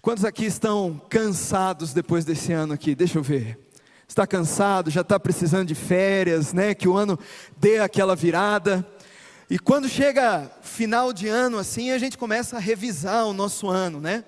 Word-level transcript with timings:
Quantos 0.00 0.24
aqui 0.24 0.44
estão 0.44 1.00
cansados 1.10 1.92
depois 1.92 2.24
desse 2.24 2.52
ano 2.52 2.72
aqui? 2.72 2.94
Deixa 2.94 3.18
eu 3.18 3.22
ver. 3.22 3.58
Está 4.06 4.28
cansado, 4.28 4.92
já 4.92 5.00
está 5.00 5.18
precisando 5.18 5.66
de 5.66 5.74
férias, 5.74 6.52
né? 6.52 6.72
Que 6.72 6.86
o 6.86 6.96
ano 6.96 7.18
dê 7.56 7.80
aquela 7.80 8.14
virada. 8.14 8.86
E 9.50 9.58
quando 9.58 9.88
chega 9.88 10.48
final 10.62 11.12
de 11.12 11.26
ano 11.26 11.58
assim, 11.58 11.90
a 11.90 11.98
gente 11.98 12.16
começa 12.16 12.56
a 12.56 12.60
revisar 12.60 13.26
o 13.26 13.32
nosso 13.32 13.68
ano, 13.68 14.00
né? 14.00 14.22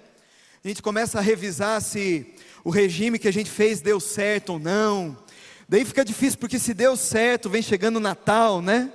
A 0.63 0.67
gente 0.67 0.83
começa 0.83 1.19
a 1.19 1.23
revisar 1.23 1.81
se 1.81 2.35
o 2.65 2.71
regime 2.71 3.17
que 3.17 3.29
a 3.29 3.33
gente 3.33 3.49
fez 3.49 3.81
deu 3.81 4.01
certo 4.01 4.55
ou 4.55 4.59
não. 4.59 5.17
Daí 5.69 5.85
fica 5.85 6.05
difícil, 6.05 6.41
porque 6.41 6.59
se 6.59 6.75
deu 6.75 6.97
certo, 6.97 7.49
vem 7.49 7.63
chegando 7.63 7.99
o 7.99 8.01
Natal, 8.01 8.61
né? 8.61 8.93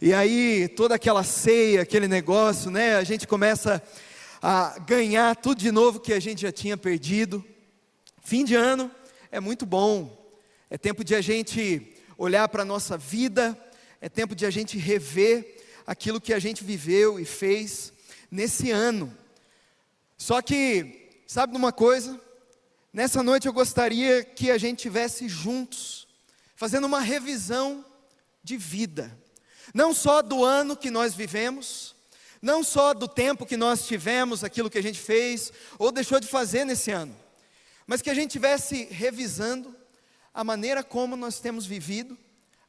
E 0.00 0.14
aí 0.14 0.68
toda 0.68 0.94
aquela 0.94 1.22
ceia, 1.22 1.82
aquele 1.82 2.08
negócio, 2.08 2.70
né? 2.70 2.96
A 2.96 3.04
gente 3.04 3.26
começa 3.28 3.74
a 3.74 3.80
ganhar 4.86 5.34
tudo 5.36 5.58
de 5.58 5.72
novo 5.72 5.98
que 5.98 6.12
a 6.12 6.20
gente 6.20 6.42
já 6.42 6.52
tinha 6.52 6.76
perdido. 6.76 7.42
Fim 8.22 8.44
de 8.44 8.54
ano 8.54 8.90
é 9.30 9.40
muito 9.40 9.64
bom, 9.64 10.22
é 10.68 10.76
tempo 10.76 11.02
de 11.02 11.14
a 11.14 11.20
gente 11.20 11.94
olhar 12.18 12.46
para 12.48 12.62
a 12.62 12.66
nossa 12.66 12.98
vida, 12.98 13.58
é 14.00 14.08
tempo 14.08 14.34
de 14.34 14.44
a 14.44 14.50
gente 14.50 14.76
rever 14.76 15.62
aquilo 15.86 16.20
que 16.20 16.34
a 16.34 16.38
gente 16.38 16.62
viveu 16.62 17.18
e 17.18 17.24
fez 17.24 17.92
nesse 18.30 18.70
ano. 18.70 19.16
Só 20.18 20.42
que, 20.42 21.22
sabe 21.26 21.52
de 21.52 21.58
uma 21.58 21.72
coisa? 21.72 22.20
Nessa 22.92 23.22
noite 23.22 23.46
eu 23.46 23.52
gostaria 23.52 24.22
que 24.22 24.50
a 24.50 24.58
gente 24.58 24.80
tivesse 24.80 25.26
juntos, 25.26 26.06
fazendo 26.54 26.86
uma 26.86 27.00
revisão 27.00 27.84
de 28.42 28.58
vida, 28.58 29.16
não 29.72 29.94
só 29.94 30.20
do 30.20 30.44
ano 30.44 30.76
que 30.76 30.90
nós 30.90 31.14
vivemos, 31.14 31.93
não 32.44 32.62
só 32.62 32.92
do 32.92 33.08
tempo 33.08 33.46
que 33.46 33.56
nós 33.56 33.86
tivemos, 33.86 34.44
aquilo 34.44 34.68
que 34.68 34.76
a 34.76 34.82
gente 34.82 35.00
fez 35.00 35.50
ou 35.78 35.90
deixou 35.90 36.20
de 36.20 36.28
fazer 36.28 36.66
nesse 36.66 36.90
ano, 36.90 37.16
mas 37.86 38.02
que 38.02 38.10
a 38.10 38.14
gente 38.14 38.32
tivesse 38.32 38.84
revisando 38.84 39.74
a 40.32 40.44
maneira 40.44 40.84
como 40.84 41.16
nós 41.16 41.40
temos 41.40 41.64
vivido 41.64 42.18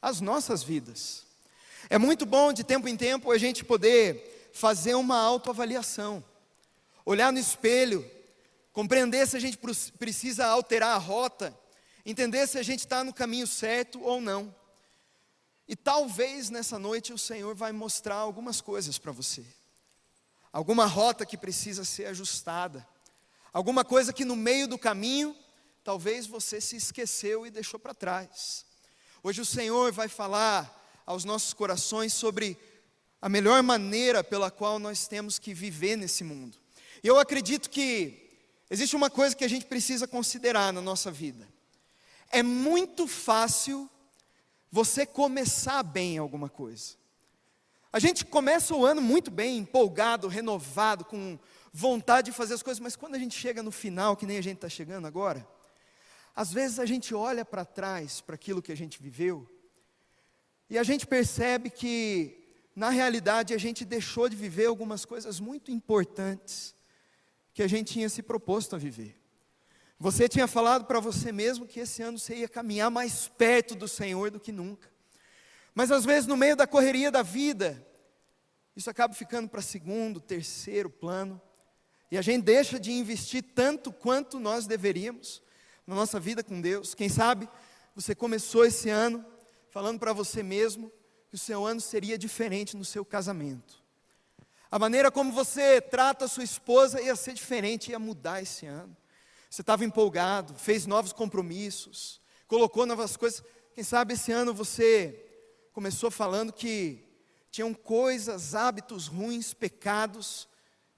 as 0.02 0.22
nossas 0.22 0.64
vidas. 0.64 1.26
É 1.90 1.98
muito 1.98 2.26
bom 2.26 2.54
de 2.54 2.64
tempo 2.64 2.88
em 2.88 2.96
tempo 2.96 3.30
a 3.30 3.38
gente 3.38 3.66
poder 3.66 4.50
fazer 4.54 4.96
uma 4.96 5.20
autoavaliação, 5.20 6.24
olhar 7.06 7.34
no 7.34 7.40
espelho, 7.40 8.10
compreender 8.72 9.28
se 9.28 9.36
a 9.36 9.42
gente 9.42 9.60
precisa 10.00 10.46
alterar 10.46 10.96
a 10.96 10.98
rota, 10.98 11.54
entender 12.06 12.48
se 12.48 12.58
a 12.58 12.64
gente 12.64 12.80
está 12.80 13.04
no 13.04 13.14
caminho 13.14 13.46
certo 13.46 14.02
ou 14.02 14.22
não. 14.22 14.56
E 15.68 15.76
talvez 15.76 16.50
nessa 16.50 16.80
noite 16.80 17.12
o 17.12 17.18
Senhor 17.18 17.54
vai 17.54 17.74
mostrar 17.74 18.16
algumas 18.16 18.62
coisas 18.62 18.98
para 18.98 19.12
você 19.12 19.46
alguma 20.56 20.86
rota 20.86 21.26
que 21.26 21.36
precisa 21.36 21.84
ser 21.84 22.06
ajustada, 22.06 22.88
alguma 23.52 23.84
coisa 23.84 24.14
que 24.14 24.24
no 24.24 24.38
meio 24.38 24.70
do 24.70 24.78
caminho 24.78 25.36
talvez 25.84 26.26
você 26.26 26.62
se 26.62 26.78
esqueceu 26.78 27.46
e 27.46 27.52
deixou 27.52 27.78
para 27.78 27.94
trás. 27.94 28.66
Hoje 29.22 29.42
o 29.42 29.46
Senhor 29.46 29.92
vai 29.92 30.08
falar 30.08 31.04
aos 31.06 31.26
nossos 31.26 31.54
corações 31.54 32.14
sobre 32.14 32.58
a 33.22 33.28
melhor 33.28 33.62
maneira 33.62 34.24
pela 34.24 34.50
qual 34.50 34.80
nós 34.80 35.10
temos 35.10 35.38
que 35.38 35.54
viver 35.54 35.98
nesse 35.98 36.24
mundo. 36.24 36.58
E 37.04 37.08
eu 37.08 37.20
acredito 37.20 37.70
que 37.70 38.32
existe 38.70 38.96
uma 38.96 39.10
coisa 39.10 39.36
que 39.36 39.44
a 39.44 39.50
gente 39.50 39.66
precisa 39.66 40.08
considerar 40.08 40.72
na 40.72 40.82
nossa 40.82 41.12
vida. 41.12 41.46
É 42.32 42.42
muito 42.42 43.10
fácil 43.10 43.90
você 44.72 45.06
começar 45.06 45.84
bem 45.84 46.18
alguma 46.18 46.48
coisa. 46.48 46.96
A 47.96 48.00
gente 48.00 48.26
começa 48.26 48.76
o 48.76 48.86
ano 48.86 49.02
muito 49.02 49.32
bem, 49.32 49.58
empolgado, 49.58 50.28
renovado, 50.28 51.06
com 51.06 51.40
vontade 51.72 52.30
de 52.30 52.36
fazer 52.36 52.54
as 52.54 52.62
coisas, 52.62 52.82
mas 52.82 52.98
quando 52.98 53.16
a 53.16 53.18
gente 53.18 53.40
chega 53.40 53.64
no 53.64 53.72
final, 53.72 54.18
que 54.18 54.26
nem 54.26 54.38
a 54.38 54.42
gente 54.42 54.58
está 54.58 54.68
chegando 54.68 55.08
agora, 55.08 55.48
às 56.36 56.52
vezes 56.52 56.78
a 56.78 56.86
gente 56.86 57.16
olha 57.16 57.46
para 57.46 57.64
trás, 57.64 58.20
para 58.20 58.36
aquilo 58.36 58.62
que 58.62 58.74
a 58.74 58.76
gente 58.76 59.02
viveu, 59.02 59.50
e 60.70 60.78
a 60.78 60.84
gente 60.84 61.08
percebe 61.08 61.70
que, 61.70 62.38
na 62.76 62.90
realidade, 62.90 63.54
a 63.54 63.58
gente 63.58 63.86
deixou 63.86 64.28
de 64.28 64.36
viver 64.36 64.66
algumas 64.66 65.06
coisas 65.06 65.40
muito 65.40 65.72
importantes 65.72 66.76
que 67.54 67.64
a 67.64 67.68
gente 67.68 67.94
tinha 67.94 68.10
se 68.10 68.22
proposto 68.22 68.76
a 68.76 68.78
viver. 68.78 69.18
Você 69.98 70.28
tinha 70.28 70.48
falado 70.48 70.84
para 70.84 71.00
você 71.00 71.32
mesmo 71.32 71.66
que 71.66 71.80
esse 71.80 72.02
ano 72.02 72.20
você 72.20 72.36
ia 72.40 72.50
caminhar 72.50 72.92
mais 72.92 73.30
perto 73.30 73.74
do 73.74 73.88
Senhor 73.88 74.32
do 74.32 74.40
que 74.42 74.52
nunca. 74.52 74.94
Mas 75.76 75.92
às 75.92 76.06
vezes, 76.06 76.26
no 76.26 76.38
meio 76.38 76.56
da 76.56 76.66
correria 76.66 77.12
da 77.12 77.22
vida, 77.22 77.86
isso 78.76 78.90
acaba 78.90 79.14
ficando 79.14 79.50
para 79.50 79.62
segundo, 79.62 80.22
terceiro 80.22 80.90
plano, 80.90 81.40
e 82.10 82.18
a 82.18 82.22
gente 82.22 82.44
deixa 82.44 82.80
de 82.80 82.94
investir 82.94 83.44
tanto 83.54 83.92
quanto 83.92 84.40
nós 84.40 84.66
deveríamos 84.66 85.44
na 85.86 85.94
nossa 85.94 86.18
vida 86.18 86.42
com 86.42 86.62
Deus. 86.62 86.96
Quem 86.96 87.10
sabe 87.10 87.50
você 87.94 88.16
começou 88.16 88.66
esse 88.66 88.90
ano 88.90 89.26
falando 89.70 90.00
para 90.00 90.14
você 90.14 90.42
mesmo 90.42 90.90
que 91.30 91.36
o 91.36 91.38
seu 91.38 91.66
ano 91.66 91.82
seria 91.82 92.18
diferente 92.18 92.78
no 92.78 92.86
seu 92.86 93.04
casamento. 93.04 93.84
A 94.72 94.80
maneira 94.80 95.12
como 95.12 95.32
você 95.34 95.82
trata 95.82 96.26
a 96.26 96.28
sua 96.28 96.44
esposa 96.44 97.02
ia 97.02 97.16
ser 97.16 97.34
diferente, 97.34 97.92
ia 97.92 98.00
mudar 98.00 98.42
esse 98.42 98.66
ano. 98.66 98.96
Você 99.50 99.62
estava 99.62 99.84
empolgado, 99.84 100.54
fez 100.56 100.86
novos 100.86 101.12
compromissos, 101.12 102.22
colocou 102.48 102.86
novas 102.86 103.18
coisas. 103.18 103.44
Quem 103.74 103.84
sabe 103.84 104.14
esse 104.14 104.32
ano 104.32 104.54
você 104.54 105.25
começou 105.76 106.10
falando 106.10 106.54
que 106.54 107.04
tinham 107.52 107.74
coisas, 107.74 108.56
hábitos 108.56 109.08
ruins, 109.08 109.54
pecados, 109.54 110.48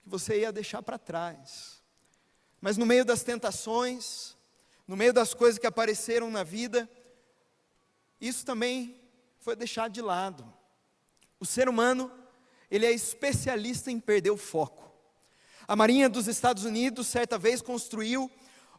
que 0.03 0.07
você 0.07 0.41
ia 0.41 0.51
deixar 0.51 0.83
para 0.83 0.99
trás. 0.99 1.81
Mas 2.61 2.77
no 2.77 2.85
meio 2.85 3.03
das 3.03 3.23
tentações, 3.23 4.37
no 4.87 4.95
meio 4.95 5.11
das 5.11 5.33
coisas 5.33 5.57
que 5.57 5.65
apareceram 5.65 6.29
na 6.29 6.43
vida, 6.43 6.87
isso 8.21 8.45
também 8.45 9.01
foi 9.39 9.55
deixado 9.55 9.93
de 9.93 10.01
lado. 10.01 10.45
O 11.39 11.45
ser 11.45 11.67
humano, 11.67 12.11
ele 12.69 12.85
é 12.85 12.91
especialista 12.91 13.89
em 13.89 13.99
perder 13.99 14.29
o 14.29 14.37
foco. 14.37 14.93
A 15.67 15.75
Marinha 15.75 16.07
dos 16.07 16.27
Estados 16.27 16.65
Unidos, 16.65 17.07
certa 17.07 17.39
vez, 17.39 17.63
construiu 17.63 18.29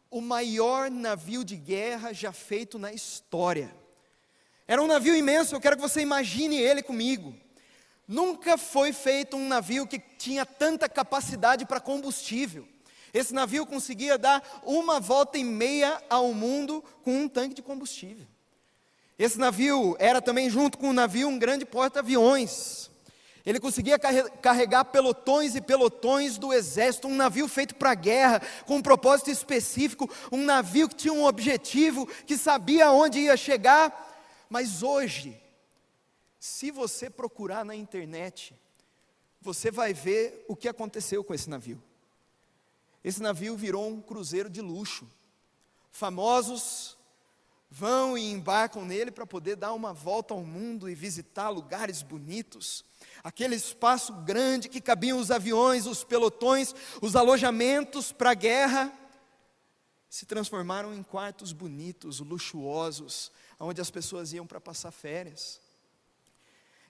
o 0.09 0.21
maior 0.21 0.89
navio 0.89 1.43
de 1.43 1.57
guerra 1.57 2.13
já 2.13 2.31
feito 2.31 2.79
na 2.79 2.93
história. 2.93 3.78
Era 4.69 4.83
um 4.83 4.85
navio 4.85 5.15
imenso, 5.15 5.55
eu 5.55 5.59
quero 5.59 5.75
que 5.77 5.81
você 5.81 5.99
imagine 5.99 6.55
ele 6.55 6.83
comigo. 6.83 7.33
Nunca 8.07 8.55
foi 8.55 8.93
feito 8.93 9.35
um 9.35 9.47
navio 9.47 9.87
que 9.87 9.97
tinha 9.97 10.45
tanta 10.45 10.87
capacidade 10.87 11.65
para 11.65 11.79
combustível. 11.79 12.67
Esse 13.11 13.33
navio 13.33 13.65
conseguia 13.65 14.15
dar 14.15 14.61
uma 14.63 14.99
volta 14.99 15.39
e 15.39 15.43
meia 15.43 15.99
ao 16.07 16.31
mundo 16.35 16.83
com 17.01 17.23
um 17.23 17.27
tanque 17.27 17.55
de 17.55 17.63
combustível. 17.63 18.27
Esse 19.17 19.39
navio 19.39 19.95
era 19.97 20.21
também, 20.21 20.51
junto 20.51 20.77
com 20.77 20.91
o 20.91 20.93
navio, 20.93 21.29
um 21.29 21.39
grande 21.39 21.65
porta-aviões. 21.65 22.91
Ele 23.43 23.59
conseguia 23.59 23.97
carregar 23.97 24.85
pelotões 24.85 25.55
e 25.55 25.61
pelotões 25.61 26.37
do 26.37 26.53
exército, 26.53 27.07
um 27.07 27.15
navio 27.15 27.47
feito 27.47 27.73
para 27.73 27.95
guerra, 27.95 28.39
com 28.67 28.75
um 28.75 28.83
propósito 28.83 29.31
específico, 29.31 30.07
um 30.31 30.43
navio 30.43 30.87
que 30.87 30.95
tinha 30.95 31.13
um 31.13 31.25
objetivo, 31.25 32.07
que 32.27 32.37
sabia 32.37 32.91
onde 32.91 33.17
ia 33.17 33.35
chegar 33.35 34.08
mas 34.49 34.81
hoje, 34.81 35.39
se 36.39 36.71
você 36.71 37.09
procurar 37.09 37.63
na 37.63 37.75
internet, 37.75 38.55
você 39.39 39.69
vai 39.69 39.93
ver 39.93 40.43
o 40.47 40.55
que 40.55 40.67
aconteceu 40.67 41.23
com 41.23 41.33
esse 41.33 41.49
navio. 41.49 41.81
Esse 43.03 43.21
navio 43.21 43.55
virou 43.55 43.87
um 43.87 44.01
cruzeiro 44.01 44.49
de 44.49 44.61
luxo. 44.61 45.07
Famosos 45.91 46.97
vão 47.69 48.17
e 48.17 48.31
embarcam 48.31 48.83
nele 48.83 49.11
para 49.11 49.27
poder 49.27 49.55
dar 49.55 49.73
uma 49.73 49.93
volta 49.93 50.33
ao 50.33 50.43
mundo 50.43 50.89
e 50.89 50.95
visitar 50.95 51.49
lugares 51.49 52.01
bonitos. 52.01 52.83
Aquele 53.23 53.55
espaço 53.55 54.11
grande 54.13 54.67
que 54.67 54.81
cabiam 54.81 55.19
os 55.19 55.29
aviões, 55.29 55.85
os 55.85 56.03
pelotões, 56.03 56.73
os 57.01 57.15
alojamentos 57.15 58.11
para 58.11 58.31
a 58.31 58.35
guerra, 58.35 58.91
se 60.09 60.25
transformaram 60.25 60.93
em 60.93 61.03
quartos 61.03 61.53
bonitos, 61.53 62.19
luxuosos, 62.19 63.31
onde 63.59 63.81
as 63.81 63.91
pessoas 63.91 64.31
iam 64.31 64.47
para 64.47 64.61
passar 64.61 64.91
férias. 64.91 65.59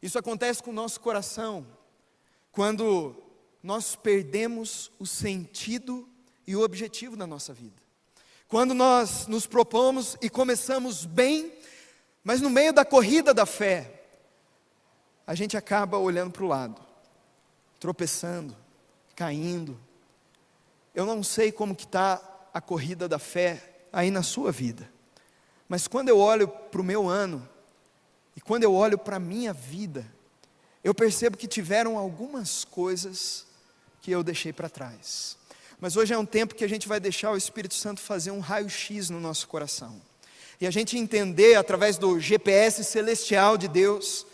Isso 0.02 0.18
acontece 0.18 0.62
com 0.62 0.72
o 0.72 0.74
nosso 0.74 1.00
coração, 1.00 1.66
quando 2.52 3.16
nós 3.62 3.96
perdemos 3.96 4.92
o 5.00 5.06
sentido 5.06 6.08
e 6.48 6.56
o 6.56 6.62
objetivo 6.62 7.18
da 7.18 7.28
nossa 7.28 7.54
vida. 7.54 7.82
Quando 8.48 8.74
nós 8.74 9.28
nos 9.28 9.46
propomos 9.46 10.18
e 10.22 10.30
começamos 10.30 11.06
bem, 11.06 11.54
mas 12.24 12.42
no 12.42 12.50
meio 12.50 12.74
da 12.74 12.86
corrida 12.86 13.34
da 13.34 13.46
fé, 13.46 14.04
a 15.28 15.36
gente 15.36 15.56
acaba 15.56 15.98
olhando 15.98 16.32
para 16.32 16.44
o 16.44 16.48
lado, 16.48 16.82
tropeçando, 17.80 18.56
caindo. 19.16 19.80
Eu 20.96 21.06
não 21.06 21.22
sei 21.22 21.52
como 21.52 21.76
que 21.76 21.86
está 21.86 22.22
a 22.54 22.60
corrida 22.60 23.08
da 23.08 23.20
fé 23.20 23.86
aí 23.94 24.10
na 24.10 24.24
sua 24.24 24.52
vida. 24.52 24.92
Mas 25.70 25.88
quando 25.88 26.10
eu 26.10 26.18
olho 26.18 26.48
para 26.48 26.82
o 26.82 26.84
meu 26.84 27.08
ano, 27.08 27.48
e 28.36 28.42
quando 28.42 28.64
eu 28.64 28.74
olho 28.74 28.98
para 28.98 29.18
a 29.18 29.20
minha 29.20 29.54
vida, 29.54 30.06
eu 30.84 30.96
percebo 30.96 31.38
que 31.38 31.48
tiveram 31.48 31.98
algumas 31.98 32.66
coisas 32.66 33.46
que 34.02 34.10
eu 34.10 34.24
deixei 34.24 34.52
para 34.52 34.68
trás. 34.68 35.38
Mas 35.80 35.96
hoje 35.96 36.14
é 36.14 36.18
um 36.18 36.26
tempo 36.26 36.56
que 36.56 36.64
a 36.64 36.68
gente 36.68 36.88
vai 36.88 37.00
deixar 37.00 37.32
o 37.32 37.38
Espírito 37.38 37.76
Santo 37.76 38.02
fazer 38.02 38.32
um 38.32 38.40
raio-x 38.40 39.12
no 39.12 39.20
nosso 39.20 39.48
coração. 39.48 40.02
E 40.60 40.66
a 40.66 40.72
gente 40.72 40.98
entender, 40.98 41.56
através 41.56 41.98
do 41.98 42.20
GPS 42.20 42.84
celestial 42.84 43.58
de 43.58 43.68
Deus, 43.68 44.26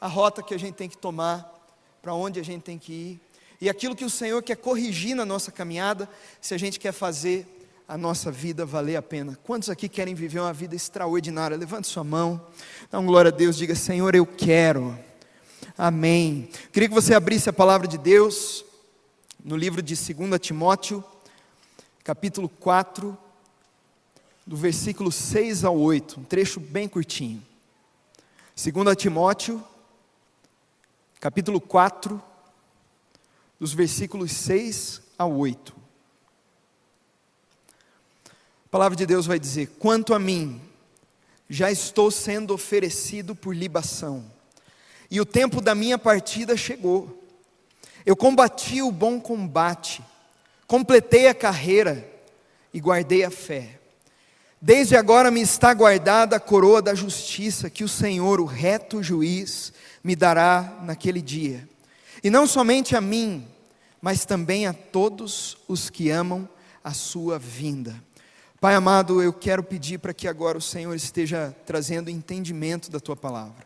a 0.00 0.08
rota 0.08 0.42
que 0.42 0.54
a 0.54 0.58
gente 0.58 0.74
tem 0.74 0.88
que 0.88 0.96
tomar, 0.96 1.54
para 2.00 2.14
onde 2.14 2.40
a 2.40 2.42
gente 2.42 2.62
tem 2.62 2.78
que 2.78 2.92
ir, 2.92 3.20
e 3.60 3.68
aquilo 3.68 3.94
que 3.94 4.04
o 4.04 4.10
Senhor 4.10 4.42
quer 4.42 4.56
corrigir 4.56 5.14
na 5.14 5.26
nossa 5.26 5.52
caminhada, 5.52 6.08
se 6.40 6.54
a 6.54 6.58
gente 6.58 6.80
quer 6.80 6.92
fazer 6.92 7.46
a 7.88 7.96
nossa 7.96 8.30
vida 8.30 8.66
valer 8.66 8.96
a 8.96 9.02
pena. 9.02 9.38
Quantos 9.42 9.70
aqui 9.70 9.88
querem 9.88 10.14
viver 10.14 10.40
uma 10.40 10.52
vida 10.52 10.76
extraordinária? 10.76 11.56
Levante 11.56 11.88
sua 11.88 12.04
mão, 12.04 12.46
dá 12.90 12.98
uma 12.98 13.06
glória 13.06 13.30
a 13.30 13.34
Deus, 13.34 13.56
diga: 13.56 13.74
Senhor, 13.74 14.14
eu 14.14 14.26
quero. 14.26 14.96
Amém. 15.76 16.50
Queria 16.70 16.88
que 16.88 16.94
você 16.94 17.14
abrisse 17.14 17.48
a 17.48 17.52
palavra 17.52 17.88
de 17.88 17.96
Deus 17.96 18.62
no 19.42 19.56
livro 19.56 19.80
de 19.80 19.94
2 19.94 20.38
Timóteo, 20.38 21.02
capítulo 22.04 22.48
4, 22.48 23.16
do 24.46 24.56
versículo 24.56 25.10
6 25.10 25.64
ao 25.64 25.78
8, 25.78 26.20
um 26.20 26.24
trecho 26.24 26.60
bem 26.60 26.88
curtinho. 26.88 27.42
2 28.54 28.96
Timóteo, 28.96 29.64
capítulo 31.20 31.60
4, 31.60 32.20
dos 33.58 33.72
versículos 33.72 34.32
6 34.32 35.00
ao 35.16 35.32
8. 35.32 35.87
A 38.68 38.70
palavra 38.70 38.94
de 38.94 39.06
Deus 39.06 39.24
vai 39.24 39.38
dizer: 39.38 39.76
Quanto 39.78 40.12
a 40.12 40.18
mim, 40.18 40.60
já 41.48 41.72
estou 41.72 42.10
sendo 42.10 42.52
oferecido 42.52 43.34
por 43.34 43.56
libação, 43.56 44.22
e 45.10 45.18
o 45.22 45.24
tempo 45.24 45.62
da 45.62 45.74
minha 45.74 45.96
partida 45.96 46.54
chegou. 46.54 47.24
Eu 48.04 48.14
combati 48.14 48.82
o 48.82 48.92
bom 48.92 49.18
combate, 49.18 50.04
completei 50.66 51.28
a 51.28 51.34
carreira 51.34 52.06
e 52.72 52.78
guardei 52.78 53.24
a 53.24 53.30
fé. 53.30 53.78
Desde 54.60 54.96
agora 54.96 55.30
me 55.30 55.40
está 55.40 55.72
guardada 55.72 56.36
a 56.36 56.40
coroa 56.40 56.82
da 56.82 56.94
justiça 56.94 57.70
que 57.70 57.84
o 57.84 57.88
Senhor, 57.88 58.38
o 58.38 58.44
reto 58.44 59.02
juiz, 59.02 59.72
me 60.04 60.14
dará 60.14 60.78
naquele 60.82 61.22
dia. 61.22 61.66
E 62.22 62.28
não 62.28 62.46
somente 62.46 62.94
a 62.94 63.00
mim, 63.00 63.48
mas 63.98 64.26
também 64.26 64.66
a 64.66 64.74
todos 64.74 65.56
os 65.66 65.88
que 65.88 66.10
amam 66.10 66.46
a 66.84 66.92
sua 66.92 67.38
vinda. 67.38 67.94
Pai 68.60 68.74
amado, 68.74 69.22
eu 69.22 69.32
quero 69.32 69.62
pedir 69.62 69.98
para 69.98 70.12
que 70.12 70.26
agora 70.26 70.58
o 70.58 70.60
Senhor 70.60 70.92
esteja 70.92 71.54
trazendo 71.64 72.10
entendimento 72.10 72.90
da 72.90 72.98
tua 72.98 73.14
palavra. 73.14 73.64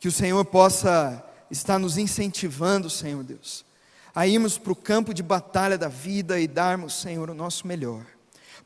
Que 0.00 0.08
o 0.08 0.12
Senhor 0.12 0.44
possa 0.44 1.24
estar 1.48 1.78
nos 1.78 1.96
incentivando, 1.96 2.90
Senhor 2.90 3.22
Deus, 3.22 3.64
a 4.12 4.26
irmos 4.26 4.58
para 4.58 4.72
o 4.72 4.76
campo 4.76 5.14
de 5.14 5.22
batalha 5.22 5.78
da 5.78 5.86
vida 5.86 6.40
e 6.40 6.48
darmos, 6.48 7.00
Senhor, 7.00 7.30
o 7.30 7.34
nosso 7.34 7.64
melhor. 7.64 8.04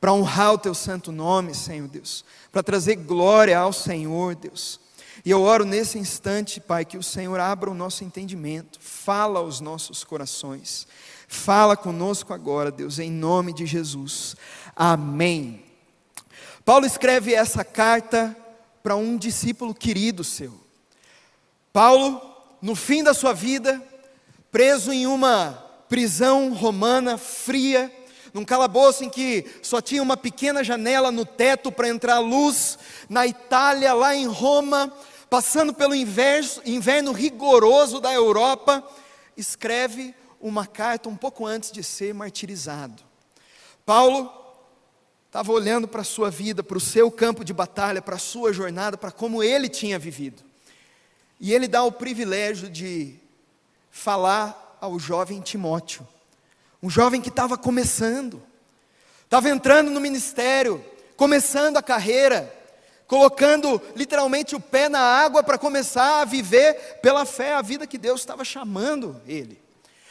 Para 0.01 0.15
honrar 0.15 0.55
o 0.55 0.59
teu 0.59 0.75
santo 0.75 1.13
nome, 1.13 1.55
Senhor 1.55 1.87
Deus. 1.87 2.25
Para 2.51 2.63
trazer 2.63 2.97
glória 2.97 3.59
ao 3.59 3.75
Senhor, 3.75 4.35
Deus 4.35 4.81
e 5.25 5.31
eu 5.31 5.43
oro 5.43 5.65
nesse 5.65 5.99
instante, 5.99 6.61
Pai, 6.61 6.85
que 6.85 6.99
o 6.99 7.03
Senhor 7.03 7.39
abra 7.39 7.71
o 7.71 7.75
nosso 7.75 8.03
entendimento, 8.03 8.81
fala 8.81 9.39
aos 9.39 9.61
nossos 9.61 10.03
corações, 10.03 10.87
fala 11.32 11.76
conosco 11.76 12.34
agora, 12.34 12.70
Deus, 12.70 12.99
em 12.99 13.11
nome 13.11 13.55
de 13.55 13.64
Jesus. 13.64 14.37
Amém. 14.76 15.64
Paulo 16.62 16.84
escreve 16.84 17.32
essa 17.32 17.64
carta 17.64 18.37
para 18.82 18.94
um 18.96 19.17
discípulo 19.17 19.75
querido 19.75 20.23
seu. 20.23 20.52
Paulo, 21.73 22.20
no 22.61 22.76
fim 22.76 23.02
da 23.02 23.14
sua 23.14 23.32
vida, 23.32 23.82
preso 24.52 24.93
em 24.93 25.06
uma 25.06 25.52
prisão 25.88 26.52
romana 26.52 27.17
fria, 27.17 27.90
num 28.34 28.44
calabouço 28.44 29.02
em 29.02 29.08
que 29.08 29.46
só 29.62 29.81
tinha 29.81 30.02
uma 30.02 30.19
pequena 30.19 30.62
janela 30.62 31.11
no 31.11 31.25
teto 31.25 31.73
para 31.73 31.88
entrar 31.88 32.19
luz, 32.19 32.79
na 33.08 33.26
Itália, 33.26 33.94
lá 33.94 34.14
em 34.14 34.26
Roma, 34.26 34.93
passando 35.31 35.73
pelo 35.73 35.94
inverno, 35.94 36.49
inverno 36.67 37.11
rigoroso 37.11 38.00
da 38.00 38.12
Europa, 38.12 38.84
escreve 39.34 40.14
uma 40.43 40.67
carta 40.67 41.09
um 41.09 41.17
pouco 41.17 41.47
antes 41.47 41.71
de 41.71 41.85
ser 41.85 42.12
martirizado. 42.12 43.03
Paulo 43.87 44.31
estava 45.27 45.53
olhando 45.53 45.87
para 45.87 46.03
a 46.03 46.05
sua 46.05 46.31
vida, 46.31 46.62
para 46.62 46.77
o 46.77 46.81
seu 46.81 47.11
campo 47.11 47.44
de 47.44 47.55
batalha, 47.55 48.03
para 48.03 48.17
a 48.17 48.19
sua 48.19 48.53
jornada, 48.53 48.99
para 48.99 49.12
como 49.12 49.43
ele 49.43 49.69
tinha 49.69 49.99
vivido. 49.99 50.43
E 51.41 51.55
ele 51.55 51.69
dá 51.69 51.83
o 51.85 51.93
privilégio 51.93 52.69
de 52.69 53.15
falar 53.91 54.77
ao 54.81 54.99
jovem 54.99 55.41
Timóteo, 55.41 56.06
um 56.83 56.91
jovem 56.91 57.21
que 57.21 57.29
estava 57.29 57.56
começando, 57.56 58.43
estava 59.25 59.49
entrando 59.49 59.91
no 59.91 60.00
ministério, 60.00 60.85
começando 61.17 61.77
a 61.77 61.83
carreira, 61.83 62.53
colocando 63.06 63.81
literalmente 63.94 64.56
o 64.56 64.61
pé 64.61 64.89
na 64.89 65.00
água 65.00 65.43
para 65.43 65.56
começar 65.56 66.21
a 66.21 66.25
viver 66.25 66.99
pela 67.00 67.25
fé 67.25 67.55
a 67.55 67.62
vida 67.62 67.87
que 67.87 67.97
Deus 67.97 68.21
estava 68.21 68.44
chamando 68.44 69.21
ele. 69.27 69.62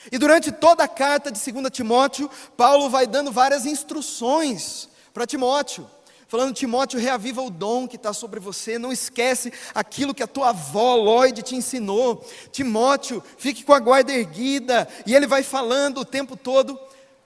E 0.09 0.18
durante 0.18 0.51
toda 0.51 0.83
a 0.83 0.88
carta 0.88 1.31
de 1.31 1.51
2 1.51 1.69
Timóteo, 1.69 2.30
Paulo 2.56 2.89
vai 2.89 3.06
dando 3.06 3.31
várias 3.31 3.65
instruções 3.65 4.89
para 5.13 5.27
Timóteo. 5.27 5.88
Falando, 6.27 6.56
Timóteo, 6.56 6.98
reaviva 6.98 7.42
o 7.42 7.50
dom 7.50 7.86
que 7.86 7.98
está 7.98 8.13
sobre 8.13 8.39
você, 8.39 8.80
não 8.80 8.89
esquece 8.89 9.51
aquilo 9.75 10.13
que 10.13 10.24
a 10.24 10.27
tua 10.27 10.50
avó 10.50 10.95
Lloyd 10.95 11.44
te 11.44 11.57
ensinou. 11.57 12.25
Timóteo, 12.53 13.21
fique 13.38 13.65
com 13.65 13.74
a 13.74 13.80
guarda 13.80 14.13
erguida. 14.13 14.88
E 15.06 15.13
ele 15.13 15.27
vai 15.27 15.44
falando 15.44 16.00
o 16.00 16.06
tempo 16.06 16.38
todo, 16.38 16.80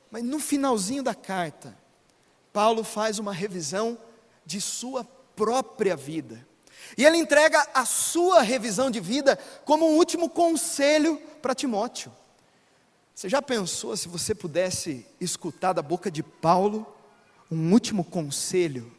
mas 0.10 0.24
no 0.24 0.40
finalzinho 0.40 1.04
da 1.04 1.14
carta, 1.14 1.78
Paulo 2.52 2.84
faz 2.84 3.20
uma 3.20 3.32
revisão 3.32 3.96
de 4.44 4.60
sua 4.60 5.04
própria 5.36 5.96
vida. 5.96 6.44
E 6.98 7.06
ele 7.06 7.18
entrega 7.18 7.64
a 7.76 7.86
sua 7.86 8.42
revisão 8.42 8.90
de 8.90 9.00
vida 9.00 9.38
como 9.66 9.88
um 9.88 9.98
último 9.98 10.28
conselho 10.30 11.22
para 11.44 11.54
Timóteo. 11.54 12.12
Você 13.16 13.30
já 13.30 13.42
pensou 13.42 13.96
se 13.96 14.10
você 14.10 14.36
pudesse 14.36 15.06
escutar 15.22 15.72
da 15.72 15.82
boca 15.82 16.12
de 16.12 16.22
Paulo 16.22 16.86
um 17.50 17.72
último 17.72 18.04
conselho? 18.04 18.92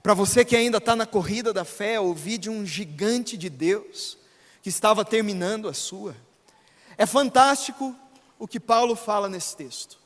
Para 0.00 0.14
você 0.14 0.44
que 0.44 0.54
ainda 0.54 0.78
está 0.78 0.94
na 0.94 1.06
corrida 1.06 1.52
da 1.52 1.64
fé, 1.64 1.98
ouvir 1.98 2.38
de 2.38 2.48
um 2.48 2.64
gigante 2.64 3.36
de 3.36 3.50
Deus 3.50 4.16
que 4.62 4.68
estava 4.68 5.04
terminando 5.04 5.68
a 5.68 5.74
sua. 5.74 6.14
É 6.96 7.04
fantástico 7.04 7.96
o 8.38 8.46
que 8.46 8.60
Paulo 8.60 8.94
fala 8.94 9.28
nesse 9.28 9.56
texto. 9.56 9.98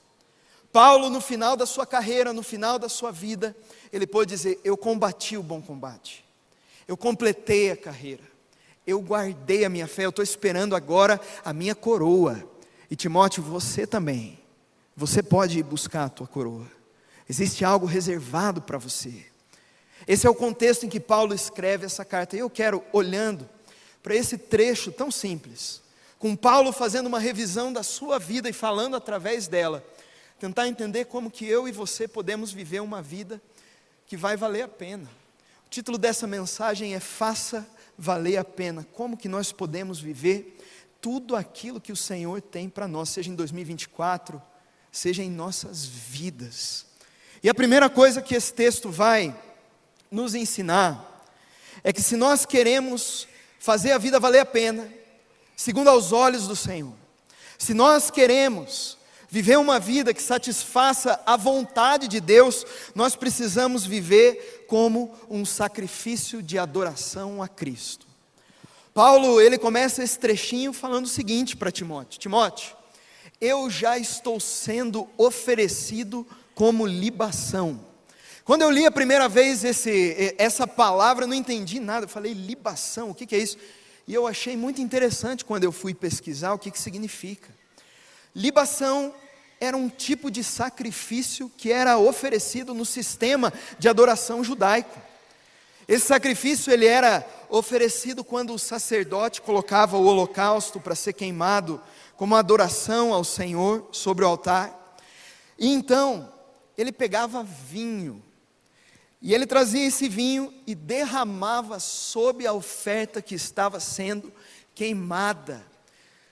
Paulo, 0.73 1.11
no 1.11 1.21
final 1.21 1.59
da 1.59 1.67
sua 1.67 1.85
carreira, 1.85 2.33
no 2.33 2.43
final 2.43 2.79
da 2.79 2.88
sua 2.88 3.12
vida, 3.12 3.55
ele 3.93 4.07
pôde 4.07 4.31
dizer: 4.31 4.59
Eu 4.64 4.78
combati 4.78 5.37
o 5.37 5.43
bom 5.43 5.61
combate, 5.61 6.25
eu 6.88 6.97
completei 6.97 7.71
a 7.71 7.76
carreira, 7.76 8.25
eu 8.87 8.99
guardei 9.02 9.66
a 9.66 9.69
minha 9.69 9.87
fé, 9.87 10.07
eu 10.07 10.11
estou 10.11 10.23
esperando 10.23 10.75
agora 10.75 11.21
a 11.45 11.52
minha 11.52 11.75
coroa. 11.75 12.55
E 12.90 12.97
Timóteo, 12.97 13.43
você 13.43 13.87
também, 13.87 14.38
você 14.97 15.23
pode 15.23 15.59
ir 15.59 15.62
buscar 15.62 16.05
a 16.05 16.09
tua 16.09 16.26
coroa, 16.26 16.66
existe 17.28 17.64
algo 17.64 17.87
reservado 17.87 18.62
para 18.62 18.78
você. 18.78 19.26
Esse 20.07 20.26
é 20.26 20.31
o 20.31 20.35
contexto 20.35 20.87
em 20.87 20.88
que 20.88 21.00
Paulo 21.00 21.35
escreve 21.35 21.85
essa 21.85 22.05
carta, 22.05 22.37
e 22.37 22.40
eu 22.40 22.50
quero, 22.50 22.83
olhando 22.93 23.49
para 24.02 24.14
esse 24.14 24.38
trecho 24.38 24.93
tão 24.93 25.11
simples, 25.11 25.83
com 26.19 26.37
Paulo 26.37 26.73
fazendo 26.73 27.07
uma 27.07 27.19
revisão 27.19 27.73
da 27.73 27.83
sua 27.83 28.19
vida 28.19 28.49
e 28.49 28.52
falando 28.52 28.97
através 28.97 29.49
dela 29.49 29.85
tentar 30.38 30.69
entender 30.69 31.07
como 31.07 31.31
que 31.31 31.47
eu 31.47 31.66
e 31.66 31.73
você 31.73 32.07
podemos 32.07 32.52
viver 32.52 32.81
uma 32.81 33.02
vida 33.02 33.40
que 34.07 34.16
vai 34.16 34.37
valer 34.37 34.62
a 34.62 34.69
pena. 34.69 35.09
O 35.66 35.71
título 35.71 35.99
dessa 35.99 36.26
mensagem 36.26 36.95
é 36.95 37.00
Faça 37.00 37.66
valer 37.99 38.37
a 38.37 38.45
pena. 38.45 38.87
Como 38.93 39.16
que 39.16 39.28
nós 39.28 39.50
podemos 39.50 39.99
viver 39.99 40.55
tudo 41.06 41.36
aquilo 41.36 41.80
que 41.80 41.92
o 41.92 41.96
Senhor 41.96 42.42
tem 42.42 42.68
para 42.68 42.88
nós, 42.88 43.10
seja 43.10 43.30
em 43.30 43.36
2024, 43.36 44.42
seja 44.90 45.22
em 45.22 45.30
nossas 45.30 45.86
vidas. 45.86 46.84
E 47.44 47.48
a 47.48 47.54
primeira 47.54 47.88
coisa 47.88 48.20
que 48.20 48.34
esse 48.34 48.52
texto 48.52 48.90
vai 48.90 49.32
nos 50.10 50.34
ensinar 50.34 51.25
é 51.84 51.92
que 51.92 52.02
se 52.02 52.16
nós 52.16 52.44
queremos 52.44 53.28
fazer 53.60 53.92
a 53.92 53.98
vida 53.98 54.18
valer 54.18 54.40
a 54.40 54.44
pena, 54.44 54.92
segundo 55.56 55.90
aos 55.90 56.10
olhos 56.10 56.48
do 56.48 56.56
Senhor, 56.56 56.92
se 57.56 57.72
nós 57.72 58.10
queremos 58.10 58.98
viver 59.30 59.58
uma 59.58 59.78
vida 59.78 60.12
que 60.12 60.20
satisfaça 60.20 61.22
a 61.25 61.36
vontade 61.36 62.08
de 62.08 62.18
Deus, 62.18 62.66
nós 62.96 63.14
precisamos 63.14 63.86
viver 63.86 64.64
como 64.66 65.14
um 65.30 65.44
sacrifício 65.44 66.42
de 66.42 66.58
adoração 66.58 67.40
a 67.40 67.46
Cristo. 67.46 68.15
Paulo, 68.97 69.43
ele 69.43 69.59
começa 69.59 70.03
esse 70.03 70.19
trechinho 70.19 70.73
falando 70.73 71.05
o 71.05 71.09
seguinte 71.09 71.55
para 71.55 71.71
Timóteo: 71.71 72.19
Timóteo, 72.19 72.75
eu 73.38 73.69
já 73.69 73.99
estou 73.99 74.41
sendo 74.41 75.07
oferecido 75.19 76.26
como 76.55 76.87
libação. 76.87 77.79
Quando 78.43 78.62
eu 78.62 78.71
li 78.71 78.87
a 78.87 78.91
primeira 78.91 79.29
vez 79.29 79.65
esse, 79.65 80.35
essa 80.38 80.67
palavra, 80.67 81.25
eu 81.25 81.29
não 81.29 81.35
entendi 81.35 81.79
nada. 81.79 82.07
Eu 82.07 82.09
falei, 82.09 82.33
libação, 82.33 83.11
o 83.11 83.15
que, 83.15 83.26
que 83.26 83.37
é 83.37 83.38
isso? 83.38 83.59
E 84.09 84.15
eu 84.15 84.26
achei 84.26 84.57
muito 84.57 84.81
interessante 84.81 85.45
quando 85.45 85.65
eu 85.65 85.73
fui 85.73 85.93
pesquisar 85.93 86.55
o 86.55 86.59
que, 86.59 86.71
que 86.71 86.81
significa. 86.81 87.50
Libação 88.35 89.15
era 89.61 89.76
um 89.76 89.91
tipo 89.91 90.31
de 90.31 90.43
sacrifício 90.43 91.53
que 91.59 91.71
era 91.71 91.99
oferecido 91.99 92.73
no 92.73 92.87
sistema 92.87 93.53
de 93.79 93.91
adoração 93.91 94.43
judaico. 94.43 94.99
Esse 95.87 96.07
sacrifício 96.07 96.73
ele 96.73 96.87
era 96.87 97.25
oferecido 97.49 98.25
quando 98.25 98.53
o 98.53 98.59
sacerdote 98.59 99.41
colocava 99.41 99.97
o 99.97 100.05
holocausto 100.05 100.81
para 100.81 100.95
ser 100.95 101.12
queimado 101.12 101.81
como 102.17 102.35
adoração 102.35 103.12
ao 103.12 103.25
Senhor 103.25 103.88
sobre 103.93 104.25
o 104.25 104.29
altar. 104.29 104.99
E 105.59 105.69
então, 105.69 106.33
ele 106.76 106.93
pegava 106.93 107.43
vinho, 107.43 108.23
e 109.21 109.35
ele 109.35 109.47
trazia 109.47 109.87
esse 109.87 110.09
vinho 110.09 110.53
e 110.67 110.75
derramava 110.75 111.81
sobre 111.81 112.47
a 112.47 112.53
oferta 112.53 113.23
que 113.23 113.35
estava 113.35 113.81
sendo 113.81 114.33
queimada. 114.75 115.65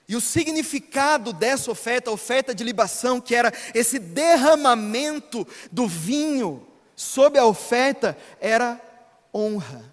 E 0.07 0.15
o 0.15 0.21
significado 0.21 1.33
dessa 1.33 1.71
oferta, 1.71 2.11
a 2.11 2.13
oferta 2.13 2.53
de 2.53 2.63
libação, 2.63 3.19
que 3.19 3.33
era 3.33 3.51
esse 3.73 3.97
derramamento 3.97 5.47
do 5.71 5.87
vinho 5.87 6.65
sobre 6.95 7.39
a 7.39 7.45
oferta, 7.45 8.15
era 8.39 8.79
honra, 9.33 9.83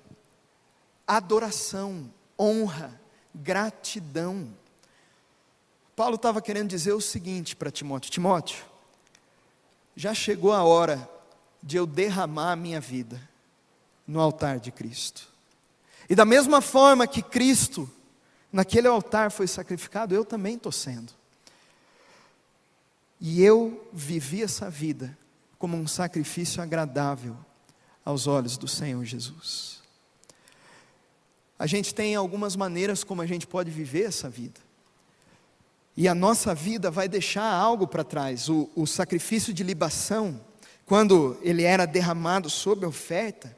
adoração, 1.17 2.11
honra, 2.39 3.01
gratidão. 3.35 4.49
Paulo 5.95 6.17
estava 6.17 6.41
querendo 6.41 6.69
dizer 6.69 6.93
o 6.93 7.01
seguinte 7.01 7.55
para 7.55 7.71
Timóteo: 7.71 8.11
Timóteo, 8.11 8.65
já 9.95 10.15
chegou 10.15 10.53
a 10.53 10.63
hora 10.63 11.09
de 11.63 11.77
eu 11.77 11.87
derramar 11.87 12.53
a 12.53 12.57
minha 12.57 12.81
vida 12.81 13.21
no 14.07 14.21
altar 14.21 14.59
de 14.59 14.71
Cristo. 14.73 15.29
E 16.09 16.15
da 16.15 16.25
mesma 16.25 16.61
forma 16.61 17.07
que 17.07 17.23
Cristo, 17.23 17.89
naquele 18.53 18.89
altar, 18.89 19.31
foi 19.31 19.47
sacrificado, 19.47 20.15
eu 20.15 20.25
também 20.25 20.57
estou 20.57 20.73
sendo. 20.73 21.13
E 23.21 23.43
eu 23.43 23.89
vivi 23.93 24.43
essa 24.43 24.69
vida 24.69 25.17
como 25.59 25.77
um 25.77 25.87
sacrifício 25.87 26.61
agradável 26.61 27.37
aos 28.05 28.27
olhos 28.27 28.59
do 28.59 28.67
Senhor 28.67 29.05
Jesus. 29.05 29.82
A 31.63 31.67
gente 31.69 31.95
tem 31.95 32.17
algumas 32.17 32.57
maneiras 32.57 33.05
como 33.05 33.23
a 33.23 33.27
gente 33.27 33.47
pode 33.47 33.71
viver 33.71 34.07
essa 34.07 34.29
vida. 34.29 34.61
E 35.97 36.09
a 36.09 36.15
nossa 36.15 36.53
vida 36.57 36.91
vai 36.91 37.09
deixar 37.09 37.49
algo 37.49 37.87
para 37.87 38.03
trás. 38.03 38.49
O, 38.49 38.69
o, 38.75 38.85
sacrifício 38.85 39.55
de 39.55 39.63
libação, 39.63 40.41
quando 40.85 41.39
ele 41.41 41.63
era 41.63 41.87
derramado 41.87 42.51
sobre 42.51 42.85
a 42.85 42.89
oferta, 42.89 43.57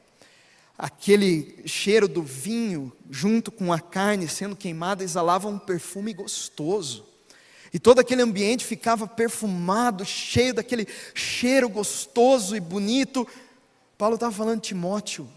aquele 0.77 1.63
cheiro 1.65 2.07
do 2.07 2.21
vinho, 2.21 2.93
junto 3.09 3.51
com 3.51 3.73
a 3.73 3.79
carne 3.79 4.27
sendo 4.27 4.55
queimada, 4.55 5.03
exalava 5.03 5.47
um 5.47 5.57
perfume 5.57 6.13
gostoso. 6.13 7.07
E 7.73 7.79
todo 7.79 7.97
aquele 7.97 8.21
ambiente 8.21 8.63
ficava 8.63 9.07
perfumado, 9.07 10.05
cheio 10.05 10.53
daquele 10.53 10.87
cheiro 11.15 11.67
gostoso 11.67 12.55
e 12.55 12.59
bonito. 12.59 13.27
Paulo 13.97 14.13
estava 14.13 14.31
falando, 14.31 14.61
Timóteo, 14.61 15.27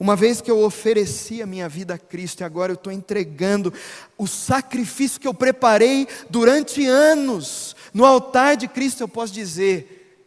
uma 0.00 0.14
vez 0.14 0.40
que 0.40 0.50
eu 0.50 0.60
ofereci 0.60 1.42
a 1.42 1.46
minha 1.46 1.68
vida 1.68 1.94
a 1.94 1.98
Cristo 1.98 2.40
e 2.40 2.44
agora 2.44 2.70
eu 2.70 2.76
estou 2.76 2.92
entregando 2.92 3.72
o 4.16 4.28
sacrifício 4.28 5.20
que 5.20 5.26
eu 5.26 5.34
preparei 5.34 6.06
durante 6.30 6.86
anos 6.86 7.74
no 7.92 8.04
altar 8.04 8.56
de 8.56 8.68
Cristo, 8.68 9.02
eu 9.02 9.08
posso 9.08 9.32
dizer: 9.32 10.22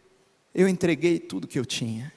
eu 0.54 0.68
entreguei 0.68 1.18
tudo 1.18 1.48
que 1.48 1.58
eu 1.58 1.64
tinha, 1.64 2.12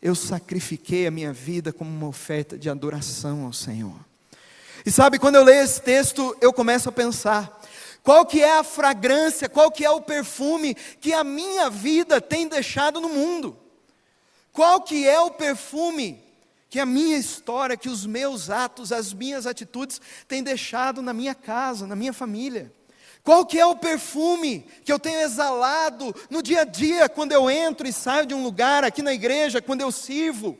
eu 0.00 0.14
sacrifiquei 0.14 1.08
a 1.08 1.10
minha 1.10 1.32
vida 1.32 1.72
como 1.72 1.90
uma 1.90 2.06
oferta 2.06 2.56
de 2.56 2.70
adoração 2.70 3.44
ao 3.44 3.52
Senhor. 3.52 3.98
E 4.84 4.90
sabe, 4.90 5.18
quando 5.18 5.34
eu 5.34 5.42
leio 5.42 5.64
esse 5.64 5.82
texto, 5.82 6.36
eu 6.40 6.52
começo 6.52 6.88
a 6.88 6.92
pensar: 6.92 7.60
qual 8.04 8.24
que 8.24 8.40
é 8.40 8.58
a 8.58 8.62
fragrância, 8.62 9.48
qual 9.48 9.72
que 9.72 9.84
é 9.84 9.90
o 9.90 10.00
perfume 10.00 10.76
que 11.00 11.12
a 11.12 11.24
minha 11.24 11.68
vida 11.68 12.20
tem 12.20 12.46
deixado 12.46 13.00
no 13.00 13.08
mundo? 13.08 13.56
Qual 14.52 14.80
que 14.82 15.06
é 15.06 15.18
o 15.18 15.32
perfume 15.32 16.25
que 16.76 16.80
a 16.80 16.84
minha 16.84 17.16
história, 17.16 17.74
que 17.74 17.88
os 17.88 18.04
meus 18.04 18.50
atos, 18.50 18.92
as 18.92 19.10
minhas 19.10 19.46
atitudes 19.46 19.98
têm 20.28 20.42
deixado 20.42 21.00
na 21.00 21.14
minha 21.14 21.34
casa, 21.34 21.86
na 21.86 21.96
minha 21.96 22.12
família. 22.12 22.70
Qual 23.24 23.46
que 23.46 23.58
é 23.58 23.64
o 23.64 23.76
perfume 23.76 24.66
que 24.84 24.92
eu 24.92 24.98
tenho 24.98 25.20
exalado 25.20 26.14
no 26.28 26.42
dia 26.42 26.60
a 26.60 26.64
dia, 26.64 27.08
quando 27.08 27.32
eu 27.32 27.48
entro 27.48 27.88
e 27.88 27.92
saio 27.94 28.26
de 28.26 28.34
um 28.34 28.42
lugar, 28.42 28.84
aqui 28.84 29.00
na 29.00 29.14
igreja, 29.14 29.62
quando 29.62 29.80
eu 29.80 29.90
sirvo? 29.90 30.58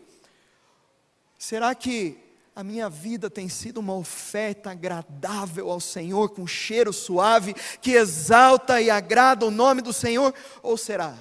Será 1.39 1.75
que 1.75 2.17
a 2.55 2.65
minha 2.65 2.89
vida 2.89 3.29
tem 3.29 3.47
sido 3.51 3.77
uma 3.77 3.95
oferta 3.95 4.71
agradável 4.71 5.71
ao 5.71 5.81
Senhor, 5.81 6.31
com 6.31 6.47
cheiro 6.47 6.95
suave, 6.95 7.53
que 7.83 7.91
exalta 7.91 8.81
e 8.81 8.89
agrada 8.89 9.45
o 9.45 9.51
nome 9.51 9.83
do 9.83 9.93
Senhor? 9.93 10.35
Ou 10.63 10.79
será 10.79 11.15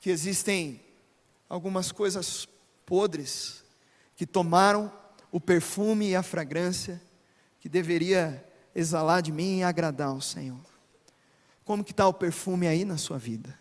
que 0.00 0.08
existem 0.08 0.80
algumas 1.48 1.90
coisas 1.90 2.46
podres 2.86 3.61
que 4.22 4.26
tomaram 4.26 4.88
o 5.32 5.40
perfume 5.40 6.10
e 6.10 6.14
a 6.14 6.22
fragrância 6.22 7.02
que 7.58 7.68
deveria 7.68 8.48
exalar 8.72 9.20
de 9.20 9.32
mim 9.32 9.58
e 9.58 9.62
agradar 9.64 10.10
ao 10.10 10.20
Senhor. 10.20 10.64
Como 11.64 11.82
que 11.82 11.90
está 11.90 12.06
o 12.06 12.14
perfume 12.14 12.68
aí 12.68 12.84
na 12.84 12.96
sua 12.96 13.18
vida? 13.18 13.58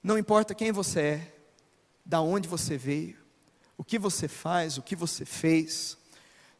Não 0.00 0.16
importa 0.16 0.54
quem 0.54 0.70
você 0.70 1.00
é, 1.00 1.34
da 2.04 2.20
onde 2.20 2.46
você 2.48 2.78
veio, 2.78 3.18
o 3.76 3.82
que 3.82 3.98
você 3.98 4.28
faz, 4.28 4.78
o 4.78 4.82
que 4.82 4.94
você 4.94 5.24
fez, 5.24 5.98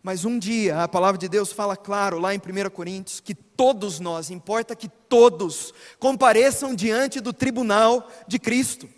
mas 0.02 0.24
um 0.24 0.40
dia 0.40 0.82
a 0.82 0.88
palavra 0.88 1.18
de 1.18 1.28
Deus 1.28 1.52
fala 1.52 1.76
claro 1.76 2.18
lá 2.18 2.34
em 2.34 2.38
1 2.38 2.68
Coríntios 2.70 3.20
que 3.20 3.32
todos 3.32 4.00
nós, 4.00 4.28
importa 4.28 4.74
que 4.74 4.88
todos 4.88 5.72
compareçam 6.00 6.74
diante 6.74 7.20
do 7.20 7.32
tribunal 7.32 8.10
de 8.26 8.40
Cristo. 8.40 8.88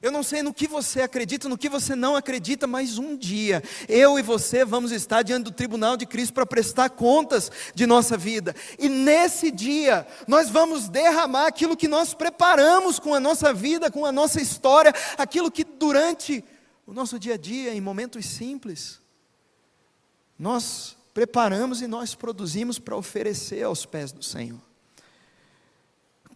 Eu 0.00 0.12
não 0.12 0.22
sei 0.22 0.44
no 0.44 0.54
que 0.54 0.68
você 0.68 1.00
acredita, 1.00 1.48
no 1.48 1.58
que 1.58 1.68
você 1.68 1.96
não 1.96 2.14
acredita, 2.14 2.68
mas 2.68 2.98
um 2.98 3.16
dia 3.16 3.60
eu 3.88 4.16
e 4.16 4.22
você 4.22 4.64
vamos 4.64 4.92
estar 4.92 5.22
diante 5.22 5.44
do 5.44 5.50
tribunal 5.50 5.96
de 5.96 6.06
Cristo 6.06 6.34
para 6.34 6.46
prestar 6.46 6.90
contas 6.90 7.50
de 7.74 7.84
nossa 7.84 8.16
vida. 8.16 8.54
E 8.78 8.88
nesse 8.88 9.50
dia 9.50 10.06
nós 10.28 10.48
vamos 10.50 10.88
derramar 10.88 11.48
aquilo 11.48 11.76
que 11.76 11.88
nós 11.88 12.14
preparamos 12.14 13.00
com 13.00 13.12
a 13.12 13.18
nossa 13.18 13.52
vida, 13.52 13.90
com 13.90 14.06
a 14.06 14.12
nossa 14.12 14.40
história, 14.40 14.94
aquilo 15.16 15.50
que 15.50 15.64
durante 15.64 16.44
o 16.86 16.92
nosso 16.92 17.18
dia 17.18 17.34
a 17.34 17.36
dia, 17.36 17.74
em 17.74 17.80
momentos 17.80 18.24
simples, 18.24 19.00
nós 20.38 20.96
preparamos 21.12 21.82
e 21.82 21.88
nós 21.88 22.14
produzimos 22.14 22.78
para 22.78 22.96
oferecer 22.96 23.64
aos 23.64 23.84
pés 23.84 24.12
do 24.12 24.22
Senhor. 24.22 24.60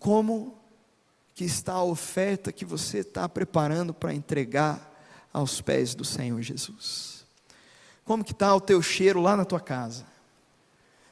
Como 0.01 0.62
que 1.35 1.45
está 1.45 1.75
a 1.75 1.85
oferta 1.85 2.53
que 2.53 2.65
você 2.65 2.99
está 2.99 3.29
preparando 3.29 3.95
para 3.95 4.15
entregar 4.15 4.93
aos 5.33 5.61
pés 5.61 5.95
do 5.95 6.05
Senhor 6.05 6.41
Jesus? 6.43 7.25
Como 8.05 8.25
que 8.25 8.33
está 8.33 8.55
o 8.55 8.61
teu 8.61 8.83
cheiro 8.83 9.21
lá 9.21 9.37
na 9.37 9.45
tua 9.45 9.61
casa? 9.61 10.05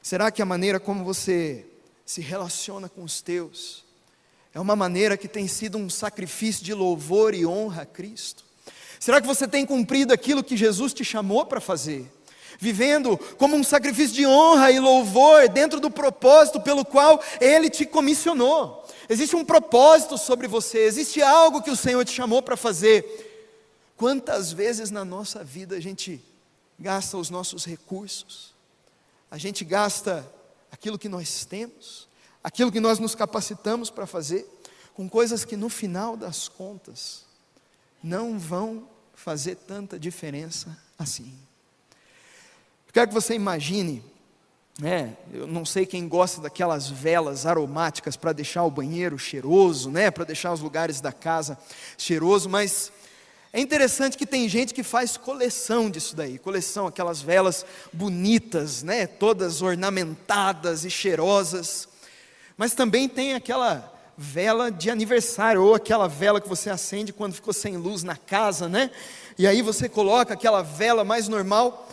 Será 0.03 0.31
que 0.31 0.43
a 0.43 0.47
maneira 0.47 0.81
como 0.81 1.05
você 1.05 1.67
se 2.05 2.21
relaciona 2.21 2.89
com 2.89 3.03
os 3.05 3.23
teus 3.23 3.85
é 4.53 4.59
uma 4.59 4.75
maneira 4.75 5.17
que 5.17 5.29
tem 5.29 5.47
sido 5.47 5.79
um 5.79 5.89
sacrifício 5.89 6.65
de 6.65 6.75
louvor 6.75 7.35
e 7.35 7.47
honra 7.47 7.83
a 7.83 7.87
Cristo? 7.87 8.45
Será 8.99 9.21
que 9.21 9.27
você 9.27 9.47
tem 9.47 9.65
cumprido 9.65 10.13
aquilo 10.13 10.43
que 10.43 10.57
Jesus 10.57 10.93
te 10.93 11.05
chamou 11.05 11.47
para 11.47 11.61
fazer? 11.61 12.11
Vivendo 12.59 13.17
como 13.39 13.57
um 13.57 13.65
sacrifício 13.65 14.15
de 14.15 14.27
honra 14.27 14.71
e 14.71 14.79
louvor 14.79 15.49
dentro 15.49 15.81
do 15.81 15.91
propósito 15.91 16.61
pelo 16.61 16.85
qual 16.85 17.23
Ele 17.41 17.71
te 17.71 17.87
comissionou. 17.87 18.80
Existe 19.11 19.35
um 19.35 19.45
propósito 19.45 20.17
sobre 20.17 20.47
você, 20.47 20.85
existe 20.85 21.21
algo 21.21 21.61
que 21.61 21.71
o 21.71 21.77
Senhor 21.77 22.05
te 22.05 22.13
chamou 22.13 22.41
para 22.41 22.57
fazer. 22.57 23.27
Quantas 23.97 24.53
vezes 24.53 24.93
na 24.93 25.05
nossa 25.05 25.43
vida 25.43 25.75
a 25.75 25.81
gente 25.81 26.25
gasta 26.79 27.17
os 27.17 27.29
nossos 27.29 27.65
recursos, 27.65 28.55
a 29.29 29.37
gente 29.37 29.65
gasta 29.65 30.25
aquilo 30.71 30.97
que 30.97 31.09
nós 31.09 31.45
temos, 31.45 32.07
aquilo 32.43 32.71
que 32.71 32.79
nós 32.79 33.01
nos 33.01 33.17
capacitamos 33.17 33.91
para 33.91 34.07
fazer, 34.07 34.47
com 34.95 35.09
coisas 35.09 35.45
que 35.45 35.57
no 35.57 35.69
final 35.69 36.17
das 36.17 36.47
contas 36.47 37.25
não 38.01 38.39
vão 38.39 38.89
fazer 39.13 39.57
tanta 39.57 39.99
diferença 39.99 40.79
assim. 40.97 41.37
Eu 42.87 42.93
quero 42.93 43.09
que 43.09 43.15
você 43.15 43.35
imagine 43.35 44.05
né? 44.81 45.17
Eu 45.33 45.47
não 45.47 45.65
sei 45.65 45.85
quem 45.85 46.09
gosta 46.09 46.41
daquelas 46.41 46.89
velas 46.89 47.45
aromáticas 47.45 48.17
para 48.17 48.33
deixar 48.33 48.65
o 48.65 48.71
banheiro 48.71 49.19
cheiroso, 49.19 49.91
né? 49.91 50.11
Para 50.11 50.25
deixar 50.25 50.53
os 50.53 50.61
lugares 50.61 51.01
da 51.01 51.13
casa 51.13 51.59
cheiroso, 51.99 52.49
mas 52.49 52.91
é 53.53 53.61
interessante 53.61 54.17
que 54.17 54.25
tem 54.25 54.49
gente 54.49 54.73
que 54.73 54.83
faz 54.83 55.17
coleção 55.17 55.91
disso 55.91 56.17
daí, 56.17 56.39
coleção 56.39 56.87
aquelas 56.87 57.21
velas 57.21 57.67
bonitas, 57.93 58.83
né? 58.83 59.07
Todas 59.07 59.61
ornamentadas 59.61 60.85
e 60.85 60.91
cheirosas. 60.91 61.89
Mas 62.57 62.75
também 62.75 63.09
tem 63.09 63.35
aquela 63.35 63.93
vela 64.17 64.71
de 64.71 64.91
aniversário 64.91 65.63
ou 65.63 65.75
aquela 65.75 66.07
vela 66.07 66.41
que 66.41 66.49
você 66.49 66.71
acende 66.71 67.13
quando 67.13 67.35
ficou 67.35 67.53
sem 67.53 67.77
luz 67.77 68.03
na 68.03 68.17
casa, 68.17 68.69
né? 68.69 68.91
E 69.37 69.47
aí 69.47 69.63
você 69.63 69.89
coloca 69.89 70.35
aquela 70.35 70.63
vela 70.63 71.05
mais 71.05 71.27
normal 71.27 71.89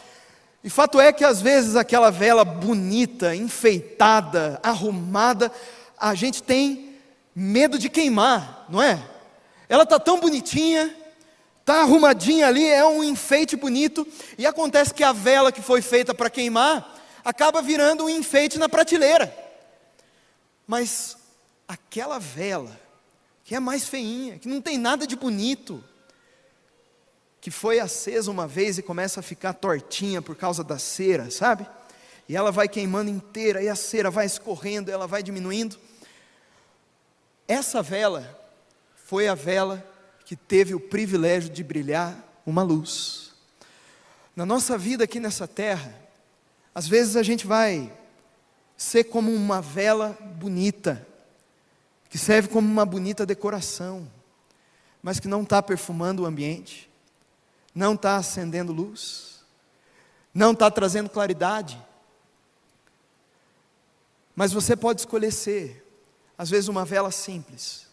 e 0.63 0.69
fato 0.69 0.99
é 0.99 1.13
que 1.13 1.23
às 1.23 1.41
vezes 1.41 1.75
aquela 1.75 2.11
vela 2.11 2.43
bonita, 2.43 3.35
enfeitada, 3.35 4.59
arrumada, 4.63 5.51
a 5.97 6.13
gente 6.15 6.43
tem 6.43 6.95
medo 7.33 7.77
de 7.77 7.89
queimar, 7.89 8.65
não 8.69 8.81
é? 8.81 8.99
Ela 9.69 9.83
está 9.83 9.99
tão 9.99 10.19
bonitinha, 10.19 10.93
está 11.59 11.81
arrumadinha 11.81 12.47
ali, 12.47 12.65
é 12.65 12.85
um 12.85 13.03
enfeite 13.03 13.55
bonito, 13.55 14.07
e 14.37 14.45
acontece 14.45 14.93
que 14.93 15.03
a 15.03 15.11
vela 15.11 15.51
que 15.51 15.61
foi 15.61 15.81
feita 15.81 16.13
para 16.13 16.29
queimar 16.29 16.95
acaba 17.23 17.61
virando 17.61 18.05
um 18.05 18.09
enfeite 18.09 18.57
na 18.57 18.69
prateleira. 18.69 19.33
Mas 20.65 21.17
aquela 21.67 22.19
vela, 22.19 22.71
que 23.43 23.53
é 23.53 23.59
mais 23.59 23.87
feinha, 23.87 24.39
que 24.39 24.47
não 24.47 24.61
tem 24.61 24.77
nada 24.77 25.05
de 25.05 25.15
bonito, 25.15 25.83
que 27.47 27.51
foi 27.51 27.79
acesa 27.79 28.29
uma 28.29 28.45
vez 28.45 28.77
e 28.77 28.81
começa 28.81 29.21
a 29.21 29.23
ficar 29.23 29.53
tortinha 29.53 30.21
por 30.21 30.35
causa 30.35 30.65
da 30.65 30.77
cera, 30.77 31.31
sabe? 31.31 31.65
E 32.27 32.35
ela 32.35 32.51
vai 32.51 32.67
queimando 32.67 33.09
inteira, 33.09 33.63
e 33.63 33.69
a 33.69 33.75
cera 33.75 34.11
vai 34.11 34.25
escorrendo, 34.25 34.91
ela 34.91 35.07
vai 35.07 35.23
diminuindo. 35.23 35.77
Essa 37.47 37.81
vela 37.81 38.37
foi 38.97 39.29
a 39.29 39.33
vela 39.33 39.81
que 40.25 40.35
teve 40.35 40.75
o 40.75 40.79
privilégio 40.81 41.49
de 41.49 41.63
brilhar 41.63 42.21
uma 42.45 42.63
luz. 42.63 43.31
Na 44.35 44.45
nossa 44.45 44.77
vida 44.77 45.05
aqui 45.05 45.17
nessa 45.17 45.47
terra, 45.47 45.95
às 46.75 46.85
vezes 46.85 47.15
a 47.15 47.23
gente 47.23 47.47
vai 47.47 47.89
ser 48.75 49.05
como 49.05 49.33
uma 49.33 49.61
vela 49.61 50.17
bonita, 50.35 51.07
que 52.09 52.17
serve 52.17 52.49
como 52.49 52.69
uma 52.69 52.85
bonita 52.85 53.25
decoração, 53.25 54.05
mas 55.01 55.17
que 55.17 55.29
não 55.29 55.43
está 55.43 55.63
perfumando 55.63 56.23
o 56.23 56.25
ambiente, 56.25 56.87
não 57.77 57.93
está 57.93 58.17
acendendo 58.17 58.73
luz, 58.73 59.45
não 60.33 60.51
está 60.51 60.71
trazendo 60.71 61.11
claridade. 61.11 61.79
Mas 64.35 64.51
você 64.51 64.75
pode 64.75 65.01
escolher 65.01 65.31
ser, 65.31 65.87
às 66.35 66.49
vezes, 66.49 66.69
uma 66.69 66.83
vela 66.83 67.11
simples, 67.11 67.85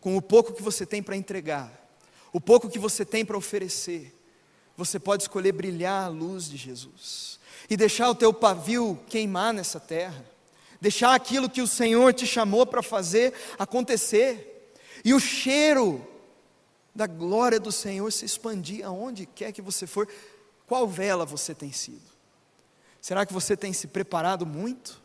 com 0.00 0.16
o 0.16 0.22
pouco 0.22 0.54
que 0.54 0.62
você 0.62 0.86
tem 0.86 1.02
para 1.02 1.18
entregar, 1.18 1.70
o 2.32 2.40
pouco 2.40 2.70
que 2.70 2.78
você 2.78 3.04
tem 3.04 3.22
para 3.22 3.36
oferecer, 3.36 4.18
você 4.74 4.98
pode 4.98 5.24
escolher 5.24 5.52
brilhar 5.52 6.06
a 6.06 6.08
luz 6.08 6.48
de 6.48 6.56
Jesus 6.56 7.38
e 7.68 7.76
deixar 7.76 8.08
o 8.08 8.14
teu 8.14 8.32
pavio 8.32 8.98
queimar 9.06 9.52
nessa 9.52 9.78
terra, 9.78 10.24
deixar 10.80 11.14
aquilo 11.14 11.50
que 11.50 11.60
o 11.60 11.66
Senhor 11.66 12.14
te 12.14 12.26
chamou 12.26 12.64
para 12.64 12.82
fazer 12.82 13.34
acontecer, 13.58 14.72
e 15.04 15.12
o 15.12 15.20
cheiro 15.20 16.09
da 16.94 17.06
glória 17.06 17.60
do 17.60 17.70
Senhor 17.70 18.10
se 18.12 18.24
expandir 18.24 18.84
aonde 18.84 19.26
quer 19.26 19.52
que 19.52 19.62
você 19.62 19.86
for. 19.86 20.08
Qual 20.66 20.88
vela 20.88 21.24
você 21.24 21.54
tem 21.54 21.72
sido? 21.72 22.10
Será 23.00 23.24
que 23.24 23.32
você 23.32 23.56
tem 23.56 23.72
se 23.72 23.86
preparado 23.86 24.44
muito, 24.44 25.00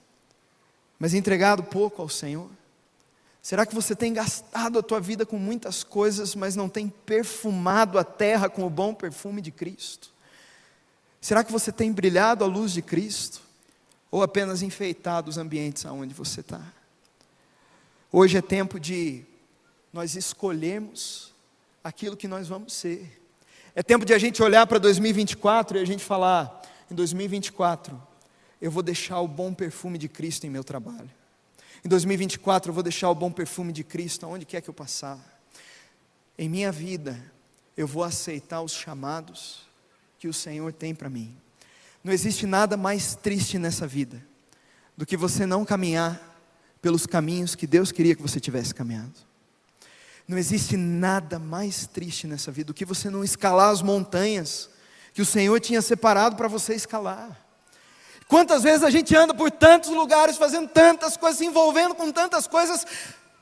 mas 0.99 1.13
entregado 1.13 1.63
pouco 1.63 2.01
ao 2.01 2.09
Senhor? 2.09 2.49
Será 3.41 3.65
que 3.65 3.75
você 3.75 3.95
tem 3.95 4.11
gastado 4.11 4.79
a 4.79 4.83
tua 4.83 4.99
vida 4.99 5.23
com 5.23 5.37
muitas 5.37 5.83
coisas, 5.83 6.33
mas 6.33 6.55
não 6.55 6.67
tem 6.67 6.89
perfumado 6.89 7.99
a 7.99 8.03
terra 8.03 8.49
com 8.49 8.65
o 8.65 8.69
bom 8.69 8.93
perfume 8.93 9.39
de 9.39 9.51
Cristo? 9.51 10.11
Será 11.21 11.43
que 11.43 11.51
você 11.51 11.71
tem 11.71 11.91
brilhado 11.91 12.43
a 12.43 12.47
luz 12.47 12.71
de 12.71 12.81
Cristo? 12.81 13.41
Ou 14.09 14.23
apenas 14.23 14.61
enfeitado 14.61 15.29
os 15.29 15.37
ambientes 15.37 15.85
aonde 15.85 16.13
você 16.13 16.41
está? 16.41 16.61
Hoje 18.11 18.37
é 18.37 18.41
tempo 18.41 18.79
de 18.79 19.23
nós 19.93 20.15
escolhermos 20.15 21.34
aquilo 21.85 22.17
que 22.17 22.27
nós 22.27 22.47
vamos 22.47 22.73
ser. 22.73 23.21
É 23.75 23.83
tempo 23.83 24.05
de 24.05 24.13
a 24.13 24.17
gente 24.17 24.41
olhar 24.41 24.65
para 24.65 24.79
2024 24.79 25.77
e 25.77 25.81
a 25.81 25.85
gente 25.85 26.03
falar: 26.03 26.63
em 26.89 26.95
2024, 26.95 28.01
eu 28.59 28.71
vou 28.71 28.81
deixar 28.81 29.19
o 29.19 29.27
bom 29.27 29.53
perfume 29.53 29.99
de 29.99 30.09
Cristo 30.09 30.47
em 30.47 30.49
meu 30.49 30.63
trabalho. 30.63 31.11
Em 31.83 31.87
2024 31.87 32.71
eu 32.71 32.73
vou 32.73 32.81
deixar 32.81 33.11
o 33.11 33.15
bom 33.15 33.31
perfume 33.31 33.71
de 33.71 33.83
Cristo 33.83 34.25
aonde 34.25 34.45
quer 34.45 34.61
que 34.61 34.69
eu 34.69 34.73
passar. 34.73 35.19
Em 36.35 36.49
minha 36.49 36.71
vida, 36.71 37.15
eu 37.77 37.85
vou 37.85 38.03
aceitar 38.03 38.61
os 38.61 38.71
chamados 38.71 39.61
que 40.17 40.27
o 40.27 40.33
Senhor 40.33 40.73
tem 40.73 40.95
para 40.95 41.07
mim. 41.07 41.37
Não 42.03 42.11
existe 42.11 42.47
nada 42.47 42.75
mais 42.75 43.13
triste 43.13 43.59
nessa 43.59 43.85
vida 43.85 44.25
do 44.97 45.05
que 45.05 45.15
você 45.15 45.45
não 45.45 45.63
caminhar 45.63 46.19
pelos 46.81 47.05
caminhos 47.05 47.53
que 47.53 47.67
Deus 47.67 47.91
queria 47.91 48.15
que 48.15 48.21
você 48.21 48.39
tivesse 48.39 48.73
caminhado. 48.73 49.34
Não 50.27 50.37
existe 50.37 50.75
nada 50.75 51.37
mais 51.37 51.85
triste 51.85 52.25
nessa 52.25 52.51
vida 52.51 52.67
do 52.67 52.73
que 52.73 52.85
você 52.85 53.09
não 53.09 53.23
escalar 53.23 53.69
as 53.69 53.81
montanhas 53.81 54.69
que 55.13 55.21
o 55.21 55.25
Senhor 55.25 55.59
tinha 55.59 55.81
separado 55.81 56.35
para 56.35 56.47
você 56.47 56.73
escalar. 56.73 57.45
Quantas 58.27 58.63
vezes 58.63 58.83
a 58.83 58.89
gente 58.89 59.15
anda 59.15 59.33
por 59.33 59.51
tantos 59.51 59.91
lugares, 59.91 60.35
fazendo 60.35 60.67
tantas 60.67 61.15
coisas, 61.15 61.37
se 61.37 61.45
envolvendo 61.45 61.93
com 61.93 62.11
tantas 62.11 62.47
coisas, 62.47 62.85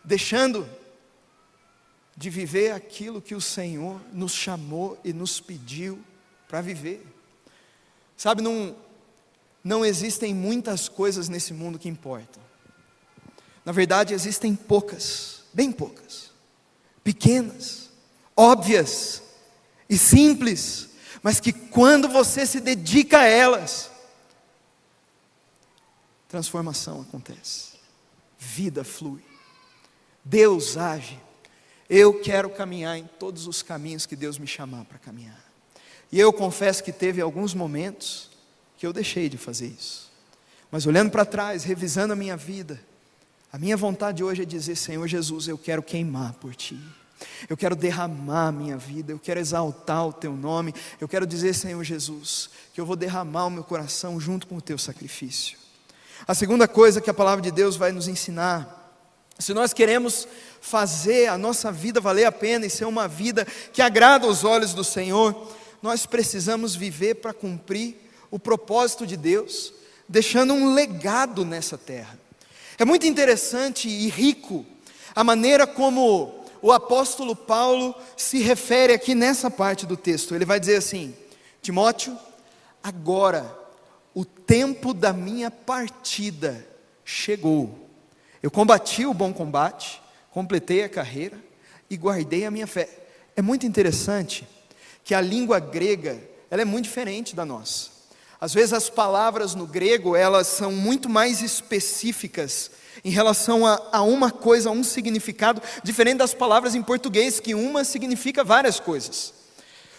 deixando 0.03 0.69
de 2.15 2.29
viver 2.29 2.71
aquilo 2.71 3.21
que 3.21 3.33
o 3.33 3.41
Senhor 3.41 3.99
nos 4.11 4.33
chamou 4.33 4.99
e 5.03 5.13
nos 5.13 5.39
pediu 5.39 5.99
para 6.47 6.61
viver. 6.61 7.05
Sabe, 8.17 8.41
não, 8.41 8.75
não 9.63 9.85
existem 9.85 10.33
muitas 10.33 10.89
coisas 10.89 11.29
nesse 11.29 11.53
mundo 11.53 11.79
que 11.79 11.89
importam. 11.89 12.43
Na 13.65 13.71
verdade, 13.71 14.13
existem 14.13 14.53
poucas, 14.53 15.43
bem 15.53 15.71
poucas, 15.71 16.32
pequenas, 17.03 17.89
óbvias 18.35 19.21
e 19.89 19.97
simples, 19.97 20.89
mas 21.21 21.39
que 21.39 21.51
quando 21.51 22.07
você 22.07 22.45
se 22.45 22.59
dedica 22.59 23.19
a 23.19 23.25
elas, 23.25 23.91
transformação 26.27 27.01
acontece, 27.01 27.73
vida 28.37 28.83
flui, 28.83 29.21
Deus 30.23 30.77
age. 30.77 31.19
Eu 31.89 32.21
quero 32.21 32.49
caminhar 32.49 32.97
em 32.97 33.05
todos 33.19 33.45
os 33.45 33.61
caminhos 33.61 34.05
que 34.05 34.15
Deus 34.15 34.37
me 34.39 34.47
chamar 34.47 34.85
para 34.85 34.97
caminhar. 34.97 35.43
E 36.11 36.19
eu 36.19 36.31
confesso 36.31 36.83
que 36.83 36.91
teve 36.91 37.21
alguns 37.21 37.53
momentos 37.53 38.31
que 38.77 38.87
eu 38.87 38.93
deixei 38.93 39.29
de 39.29 39.37
fazer 39.37 39.67
isso. 39.67 40.11
Mas 40.71 40.85
olhando 40.85 41.11
para 41.11 41.25
trás, 41.25 41.63
revisando 41.63 42.13
a 42.13 42.15
minha 42.15 42.35
vida, 42.35 42.79
a 43.53 43.59
minha 43.59 43.77
vontade 43.77 44.23
hoje 44.23 44.41
é 44.41 44.45
dizer: 44.45 44.75
Senhor 44.75 45.07
Jesus, 45.07 45.47
eu 45.47 45.59
quero 45.59 45.83
queimar 45.83 46.33
por 46.33 46.55
Ti. 46.55 46.75
Eu 47.47 47.55
quero 47.55 47.75
derramar 47.75 48.47
a 48.47 48.51
minha 48.51 48.75
vida, 48.75 49.11
eu 49.11 49.19
quero 49.19 49.39
exaltar 49.39 50.07
o 50.07 50.11
Teu 50.11 50.33
nome. 50.33 50.73
Eu 50.99 51.07
quero 51.07 51.27
dizer, 51.27 51.53
Senhor 51.53 51.83
Jesus, 51.83 52.49
que 52.73 52.81
eu 52.81 52.85
vou 52.85 52.95
derramar 52.95 53.45
o 53.45 53.51
meu 53.51 53.63
coração 53.63 54.19
junto 54.19 54.47
com 54.47 54.57
o 54.57 54.61
Teu 54.61 54.79
sacrifício. 54.79 55.55
A 56.27 56.33
segunda 56.33 56.67
coisa 56.67 56.99
que 56.99 57.11
a 57.11 57.13
palavra 57.13 57.43
de 57.43 57.51
Deus 57.51 57.75
vai 57.75 57.91
nos 57.91 58.07
ensinar, 58.07 58.97
se 59.37 59.53
nós 59.53 59.71
queremos 59.71 60.27
fazer 60.59 61.27
a 61.27 61.37
nossa 61.37 61.71
vida 61.71 62.01
valer 62.01 62.25
a 62.25 62.31
pena 62.31 62.65
e 62.65 62.71
ser 62.71 62.85
uma 62.85 63.07
vida 63.07 63.45
que 63.71 63.83
agrada 63.83 64.25
aos 64.25 64.43
olhos 64.43 64.73
do 64.73 64.83
Senhor, 64.83 65.53
nós 65.79 66.07
precisamos 66.07 66.75
viver 66.75 67.15
para 67.15 67.33
cumprir 67.33 67.97
o 68.31 68.39
propósito 68.39 69.05
de 69.05 69.15
Deus, 69.15 69.75
deixando 70.09 70.55
um 70.55 70.73
legado 70.73 71.45
nessa 71.45 71.77
terra. 71.77 72.22
É 72.83 72.85
muito 72.85 73.07
interessante 73.07 73.87
e 73.87 74.09
rico 74.09 74.65
a 75.15 75.23
maneira 75.23 75.65
como 75.65 76.43
o 76.61 76.69
apóstolo 76.69 77.33
Paulo 77.33 77.95
se 78.17 78.39
refere 78.39 78.91
aqui 78.91 79.15
nessa 79.15 79.49
parte 79.49 79.85
do 79.85 79.95
texto. 79.95 80.35
Ele 80.35 80.43
vai 80.43 80.59
dizer 80.59 80.75
assim: 80.75 81.15
Timóteo, 81.61 82.13
agora 82.83 83.57
o 84.13 84.25
tempo 84.25 84.93
da 84.93 85.13
minha 85.13 85.49
partida 85.49 86.67
chegou. 87.05 87.87
Eu 88.41 88.51
combati 88.51 89.05
o 89.05 89.13
bom 89.13 89.31
combate, 89.31 90.01
completei 90.29 90.83
a 90.83 90.89
carreira 90.89 91.41
e 91.89 91.95
guardei 91.95 92.45
a 92.45 92.51
minha 92.51 92.67
fé. 92.67 92.89
É 93.33 93.41
muito 93.41 93.65
interessante 93.65 94.45
que 95.05 95.15
a 95.15 95.21
língua 95.21 95.57
grega, 95.57 96.21
ela 96.51 96.61
é 96.61 96.65
muito 96.65 96.83
diferente 96.83 97.33
da 97.33 97.45
nossa. 97.45 97.92
Às 98.43 98.53
vezes 98.53 98.73
as 98.73 98.89
palavras 98.89 99.55
no 99.55 99.65
grego, 99.65 100.17
elas 100.17 100.47
são 100.47 100.73
muito 100.73 101.07
mais 101.07 101.41
específicas 101.41 102.71
em 103.01 103.09
relação 103.09 103.65
a, 103.65 103.81
a, 103.89 104.01
uma 104.01 104.31
coisa, 104.31 104.67
a 104.67 104.71
um 104.73 104.83
significado, 104.83 105.61
diferente 105.81 106.17
das 106.17 106.33
palavras 106.33 106.75
em 106.75 106.83
português, 106.83 107.39
que 107.39 107.55
uma 107.55 107.85
significa 107.85 108.43
várias 108.43 108.81
coisas. 108.81 109.33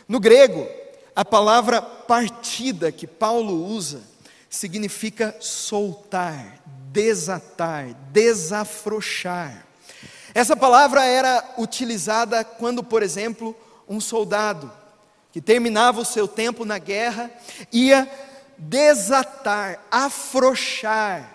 No 0.07 0.21
grego, 0.21 0.69
a 1.17 1.25
palavra 1.25 1.81
partida 1.81 2.93
que 2.93 3.07
Paulo 3.07 3.67
usa 3.67 4.03
significa 4.51 5.35
soltar, 5.41 6.59
desatar, 6.93 7.95
desafrouxar. 8.13 9.67
Essa 10.35 10.55
palavra 10.55 11.03
era 11.03 11.55
utilizada 11.57 12.45
quando, 12.45 12.85
por 12.85 13.03
exemplo, 13.03 13.57
um 13.89 14.03
soldado 14.03 14.71
que 15.35 15.41
terminava 15.41 16.01
o 16.01 16.05
seu 16.05 16.29
tempo 16.29 16.65
na 16.65 16.79
guerra 16.79 17.29
ia 17.73 18.09
desatar, 18.59 19.81
afrouxar 19.91 21.31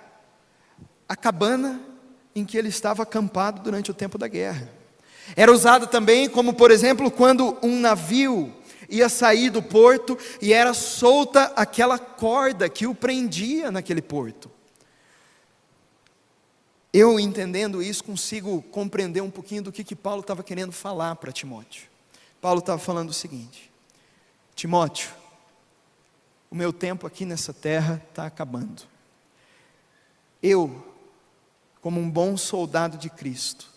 a 1.07 1.15
cabana 1.15 1.81
em 2.35 2.45
que 2.45 2.57
ele 2.57 2.69
estava 2.69 3.03
acampado 3.03 3.61
durante 3.61 3.91
o 3.91 3.93
tempo 3.93 4.17
da 4.17 4.27
guerra. 4.27 4.69
Era 5.35 5.51
usada 5.51 5.87
também 5.87 6.29
como, 6.29 6.53
por 6.53 6.71
exemplo, 6.71 7.09
quando 7.11 7.57
um 7.61 7.79
navio 7.79 8.53
ia 8.89 9.07
sair 9.07 9.49
do 9.49 9.61
porto 9.61 10.17
e 10.41 10.51
era 10.51 10.73
solta 10.73 11.53
aquela 11.55 11.99
corda 11.99 12.67
que 12.67 12.87
o 12.87 12.95
prendia 12.95 13.71
naquele 13.71 14.01
porto. 14.01 14.49
eu 16.91 17.19
entendendo 17.19 17.83
isso, 17.83 18.03
consigo 18.03 18.63
compreender 18.63 19.21
um 19.21 19.29
pouquinho 19.29 19.61
do 19.61 19.71
que, 19.71 19.83
que 19.83 19.95
Paulo 19.95 20.21
estava 20.21 20.41
querendo 20.41 20.71
falar 20.71 21.15
para 21.17 21.31
Timóteo. 21.31 21.83
Paulo 22.41 22.59
estava 22.59 22.79
falando 22.79 23.09
o 23.09 23.13
seguinte: 23.13 23.71
Timóteo, 24.55 25.09
o 26.49 26.55
meu 26.55 26.73
tempo 26.73 27.05
aqui 27.05 27.25
nessa 27.25 27.53
terra 27.53 28.01
está 28.09 28.25
acabando. 28.25 28.83
Eu, 30.41 30.85
como 31.81 31.99
um 31.99 32.09
bom 32.09 32.35
soldado 32.35 32.97
de 32.97 33.09
Cristo, 33.09 33.67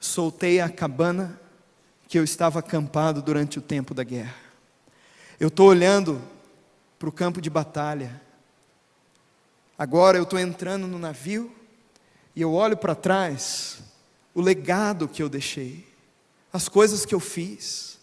soltei 0.00 0.60
a 0.60 0.68
cabana 0.68 1.40
que 2.08 2.18
eu 2.18 2.24
estava 2.24 2.58
acampado 2.58 3.22
durante 3.22 3.58
o 3.58 3.62
tempo 3.62 3.94
da 3.94 4.04
guerra. 4.04 4.36
Eu 5.38 5.48
estou 5.48 5.68
olhando 5.68 6.20
para 6.98 7.08
o 7.08 7.12
campo 7.12 7.40
de 7.40 7.50
batalha. 7.50 8.20
Agora 9.76 10.16
eu 10.16 10.22
estou 10.22 10.38
entrando 10.38 10.86
no 10.86 10.98
navio 10.98 11.52
e 12.34 12.40
eu 12.40 12.52
olho 12.52 12.76
para 12.76 12.94
trás 12.94 13.82
o 14.34 14.40
legado 14.40 15.08
que 15.08 15.22
eu 15.22 15.28
deixei, 15.28 15.86
as 16.52 16.68
coisas 16.68 17.04
que 17.04 17.14
eu 17.14 17.20
fiz. 17.20 17.98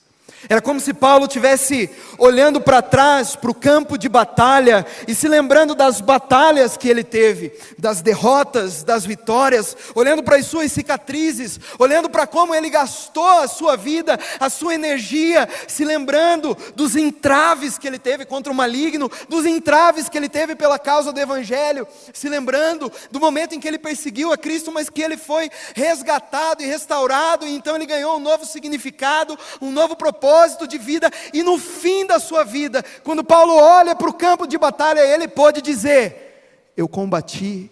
Era 0.48 0.62
como 0.62 0.80
se 0.80 0.94
Paulo 0.94 1.28
tivesse 1.28 1.89
olhando 2.18 2.62
para 2.62 2.82
trás, 2.82 3.36
para 3.36 3.52
o 3.52 3.56
campo 3.56 3.98
de 3.98 4.08
batalha 4.08 4.86
e 5.08 5.13
se 5.13 5.28
lembrando 5.28 5.76
das 5.76 6.00
batalhas 6.00 6.78
que 6.78 6.88
ele 6.88 7.04
teve, 7.04 7.52
das 7.78 8.02
derrotas, 8.02 8.84
das 8.84 9.06
vitórias, 9.06 9.76
olhando 9.94 10.24
para 10.24 10.38
as 10.38 10.46
suas 10.46 10.72
cicatrizes, 10.72 11.60
olhando 11.78 12.10
para 12.10 12.26
como 12.26 12.56
ele 12.56 12.70
gastou 12.70 13.28
a 13.28 13.48
sua 13.48 13.76
vida, 13.76 14.18
a 14.39 14.50
sua 14.50 14.76
energia, 14.76 15.48
se 15.68 15.84
lembrando 15.84 16.56
dos 16.76 16.96
entraves 16.96 17.78
que 17.78 17.88
ele 17.88 18.00
teve 18.00 18.26
contra 18.26 18.52
o 18.52 18.56
maligno, 18.56 19.12
dos 19.28 19.46
entraves 19.46 20.08
que 20.08 20.18
ele 20.18 20.30
teve 20.30 20.56
pela 20.56 20.80
causa 20.80 21.12
do 21.12 21.20
evangelho, 21.20 21.88
se 22.13 22.30
lembrando 22.30 22.92
do 23.12 23.20
momento 23.20 23.56
em 23.56 23.60
que 23.60 23.68
ele 23.68 23.80
perseguiu 23.80 24.32
a 24.32 24.38
Cristo, 24.38 24.72
mas 24.72 24.89
que 24.89 25.02
ele 25.02 25.18
foi 25.18 25.50
resgatado 25.76 26.63
e 26.63 26.65
restaurado, 26.65 27.46
e 27.46 27.54
então 27.54 27.76
ele 27.76 27.86
ganhou 27.86 28.15
um 28.15 28.20
novo 28.20 28.46
significado, 28.46 29.38
um 29.62 29.72
novo 29.72 29.96
propósito 29.96 30.18
propósito 30.19 30.67
de 30.67 30.77
vida, 30.77 31.10
e 31.34 31.41
no 31.41 31.58
fim 31.58 32.05
da 32.05 32.19
sua 32.19 32.43
vida, 32.43 32.84
quando 33.03 33.23
Paulo 33.23 33.53
olha 33.53 33.95
para 33.95 34.10
o 34.10 34.13
campo 34.13 34.45
de 34.45 34.58
batalha, 34.58 34.99
ele 34.99 35.27
pode 35.27 35.62
dizer: 35.62 36.71
Eu 36.75 36.88
combati 36.88 37.71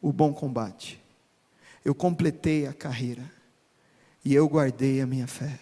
o 0.00 0.12
bom 0.12 0.32
combate, 0.32 1.02
eu 1.84 1.94
completei 1.94 2.66
a 2.66 2.74
carreira, 2.74 3.24
e 4.24 4.34
eu 4.34 4.46
guardei 4.48 5.00
a 5.00 5.06
minha 5.06 5.26
fé. 5.26 5.58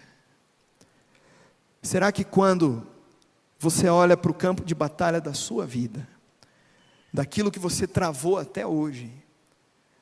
Será 1.81 2.11
que 2.11 2.23
quando 2.23 2.85
você 3.57 3.87
olha 3.87 4.17
para 4.17 4.31
o 4.31 4.33
campo 4.33 4.65
de 4.65 4.75
batalha 4.75 5.21
da 5.21 5.33
sua 5.33 5.65
vida, 5.65 6.07
daquilo 7.13 7.51
que 7.51 7.59
você 7.59 7.87
travou 7.87 8.37
até 8.37 8.67
hoje, 8.67 9.11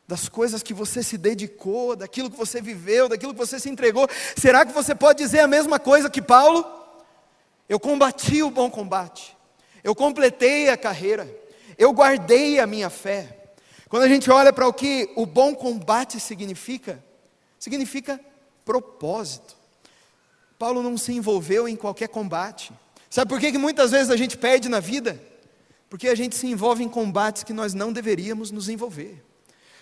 das 0.07 0.27
coisas 0.27 0.61
que 0.61 0.73
você 0.73 1.01
se 1.01 1.17
dedicou, 1.17 1.95
daquilo 1.95 2.29
que 2.29 2.37
você 2.37 2.61
viveu, 2.61 3.07
daquilo 3.07 3.33
que 3.33 3.39
você 3.39 3.59
se 3.59 3.69
entregou. 3.69 4.07
Será 4.37 4.65
que 4.65 4.73
você 4.73 4.93
pode 4.93 5.23
dizer 5.23 5.39
a 5.39 5.47
mesma 5.47 5.79
coisa 5.79 6.09
que 6.09 6.21
Paulo? 6.21 6.65
Eu 7.67 7.79
combati 7.79 8.43
o 8.43 8.51
bom 8.51 8.69
combate, 8.69 9.35
eu 9.83 9.95
completei 9.95 10.69
a 10.69 10.77
carreira, 10.77 11.27
eu 11.77 11.93
guardei 11.93 12.59
a 12.59 12.67
minha 12.67 12.89
fé. 12.89 13.39
Quando 13.87 14.03
a 14.03 14.07
gente 14.07 14.29
olha 14.29 14.51
para 14.51 14.67
o 14.67 14.73
que 14.73 15.11
o 15.15 15.25
bom 15.25 15.55
combate 15.55 16.19
significa, 16.19 17.03
significa 17.57 18.19
propósito. 18.65 19.55
Paulo 20.57 20.81
não 20.81 20.97
se 20.97 21.13
envolveu 21.13 21.67
em 21.67 21.75
qualquer 21.75 22.09
combate. 22.09 22.71
Sabe 23.09 23.29
por 23.29 23.39
que, 23.39 23.51
que 23.51 23.57
muitas 23.57 23.91
vezes 23.91 24.09
a 24.09 24.17
gente 24.17 24.37
perde 24.37 24.67
na 24.67 24.79
vida? 24.79 25.21
Porque 25.89 26.07
a 26.07 26.15
gente 26.15 26.35
se 26.35 26.47
envolve 26.47 26.83
em 26.83 26.89
combates 26.89 27.43
que 27.43 27.53
nós 27.53 27.73
não 27.73 27.93
deveríamos 27.93 28.49
nos 28.49 28.67
envolver. 28.67 29.23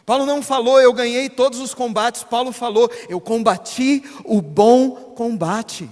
Paulo 0.06 0.26
não 0.26 0.42
falou, 0.42 0.80
eu 0.80 0.94
ganhei 0.94 1.30
todos 1.30 1.60
os 1.60 1.74
combates. 1.74 2.24
Paulo 2.24 2.52
falou, 2.52 2.90
eu 3.08 3.20
combati 3.22 4.04
o 4.26 4.42
bom 4.42 4.92
combate. 5.16 5.90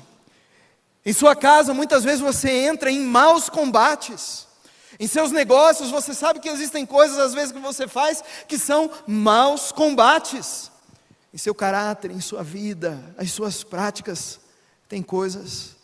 Em 1.06 1.14
sua 1.14 1.36
casa, 1.36 1.74
muitas 1.74 2.04
vezes 2.04 2.20
você 2.20 2.50
entra 2.50 2.92
em 2.92 3.00
maus 3.00 3.50
combates. 3.50 4.48
Em 5.00 5.08
seus 5.08 5.32
negócios, 5.32 5.90
você 5.90 6.14
sabe 6.14 6.40
que 6.40 6.50
existem 6.50 6.86
coisas, 6.86 7.18
às 7.18 7.34
vezes, 7.34 7.52
que 7.54 7.60
você 7.60 7.88
faz 7.88 8.22
que 8.48 8.58
são 8.58 8.92
maus 9.08 9.72
combates. 9.72 10.70
Em 11.34 11.38
seu 11.38 11.56
caráter, 11.56 12.12
em 12.12 12.20
sua 12.20 12.44
vida, 12.44 13.14
as 13.18 13.32
suas 13.32 13.64
práticas, 13.64 14.40
tem 14.90 15.02
coisas 15.02 15.76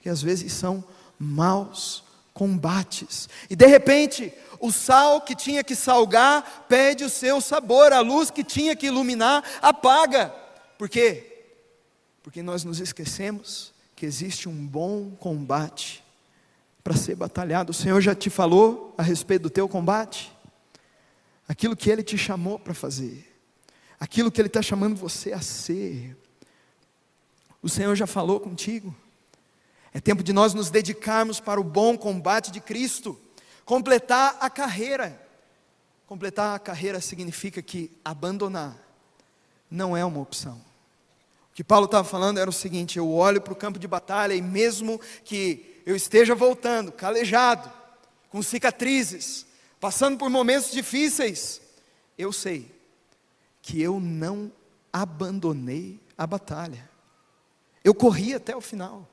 que 0.00 0.08
às 0.08 0.22
vezes 0.22 0.52
são 0.52 0.84
maus 1.18 2.03
combates. 2.34 3.28
E 3.48 3.54
de 3.54 3.64
repente, 3.64 4.34
o 4.58 4.72
sal 4.72 5.20
que 5.20 5.36
tinha 5.36 5.62
que 5.62 5.76
salgar 5.76 6.66
perde 6.68 7.04
o 7.04 7.08
seu 7.08 7.40
sabor, 7.40 7.92
a 7.92 8.00
luz 8.00 8.30
que 8.30 8.42
tinha 8.42 8.74
que 8.74 8.88
iluminar 8.88 9.42
apaga. 9.62 10.34
Por 10.76 10.88
quê? 10.88 11.46
Porque 12.22 12.42
nós 12.42 12.64
nos 12.64 12.80
esquecemos 12.80 13.72
que 13.94 14.04
existe 14.04 14.48
um 14.48 14.66
bom 14.66 15.12
combate 15.12 16.02
para 16.82 16.96
ser 16.96 17.14
batalhado. 17.14 17.70
O 17.70 17.74
Senhor 17.74 18.00
já 18.00 18.14
te 18.14 18.28
falou 18.28 18.94
a 18.98 19.02
respeito 19.02 19.42
do 19.42 19.50
teu 19.50 19.68
combate? 19.68 20.32
Aquilo 21.48 21.76
que 21.76 21.90
Ele 21.90 22.02
te 22.02 22.18
chamou 22.18 22.58
para 22.58 22.74
fazer, 22.74 23.32
aquilo 24.00 24.30
que 24.32 24.40
Ele 24.40 24.48
está 24.48 24.60
chamando 24.60 24.96
você 24.96 25.32
a 25.32 25.40
ser. 25.40 26.16
O 27.62 27.68
Senhor 27.68 27.94
já 27.94 28.06
falou 28.06 28.40
contigo. 28.40 28.94
É 29.94 30.00
tempo 30.00 30.24
de 30.24 30.32
nós 30.32 30.52
nos 30.52 30.70
dedicarmos 30.70 31.38
para 31.38 31.60
o 31.60 31.64
bom 31.64 31.96
combate 31.96 32.50
de 32.50 32.60
Cristo. 32.60 33.16
Completar 33.64 34.36
a 34.40 34.50
carreira. 34.50 35.22
Completar 36.04 36.56
a 36.56 36.58
carreira 36.58 37.00
significa 37.00 37.62
que 37.62 37.96
abandonar 38.04 38.76
não 39.70 39.96
é 39.96 40.04
uma 40.04 40.20
opção. 40.20 40.60
O 41.50 41.54
que 41.54 41.62
Paulo 41.62 41.86
estava 41.86 42.06
falando 42.06 42.38
era 42.38 42.50
o 42.50 42.52
seguinte: 42.52 42.98
eu 42.98 43.08
olho 43.08 43.40
para 43.40 43.52
o 43.52 43.56
campo 43.56 43.78
de 43.78 43.86
batalha 43.86 44.34
e 44.34 44.42
mesmo 44.42 45.00
que 45.24 45.80
eu 45.86 45.94
esteja 45.94 46.34
voltando, 46.34 46.90
calejado, 46.90 47.70
com 48.30 48.42
cicatrizes, 48.42 49.46
passando 49.78 50.18
por 50.18 50.28
momentos 50.28 50.72
difíceis, 50.72 51.60
eu 52.18 52.32
sei 52.32 52.74
que 53.62 53.80
eu 53.80 54.00
não 54.00 54.50
abandonei 54.92 56.00
a 56.18 56.26
batalha. 56.26 56.90
Eu 57.84 57.94
corri 57.94 58.34
até 58.34 58.56
o 58.56 58.60
final. 58.60 59.08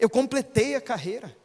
Eu 0.00 0.08
completei 0.08 0.74
a 0.74 0.80
carreira. 0.80 1.36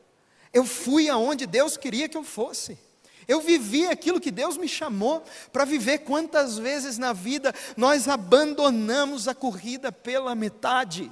Eu 0.53 0.65
fui 0.65 1.09
aonde 1.09 1.45
Deus 1.45 1.75
queria 1.75 2.07
que 2.07 2.15
eu 2.15 2.23
fosse. 2.23 2.79
Eu 3.27 3.41
vivi 3.41 3.85
aquilo 3.87 4.21
que 4.21 4.31
Deus 4.31 4.55
me 4.55 4.67
chamou 4.67 5.21
para 5.51 5.65
viver. 5.65 5.99
Quantas 5.99 6.57
vezes 6.57 6.97
na 6.97 7.11
vida 7.11 7.53
nós 7.75 8.07
abandonamos 8.07 9.27
a 9.27 9.35
corrida 9.35 9.91
pela 9.91 10.33
metade? 10.33 11.11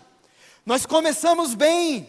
Nós 0.66 0.86
começamos 0.86 1.54
bem, 1.54 2.08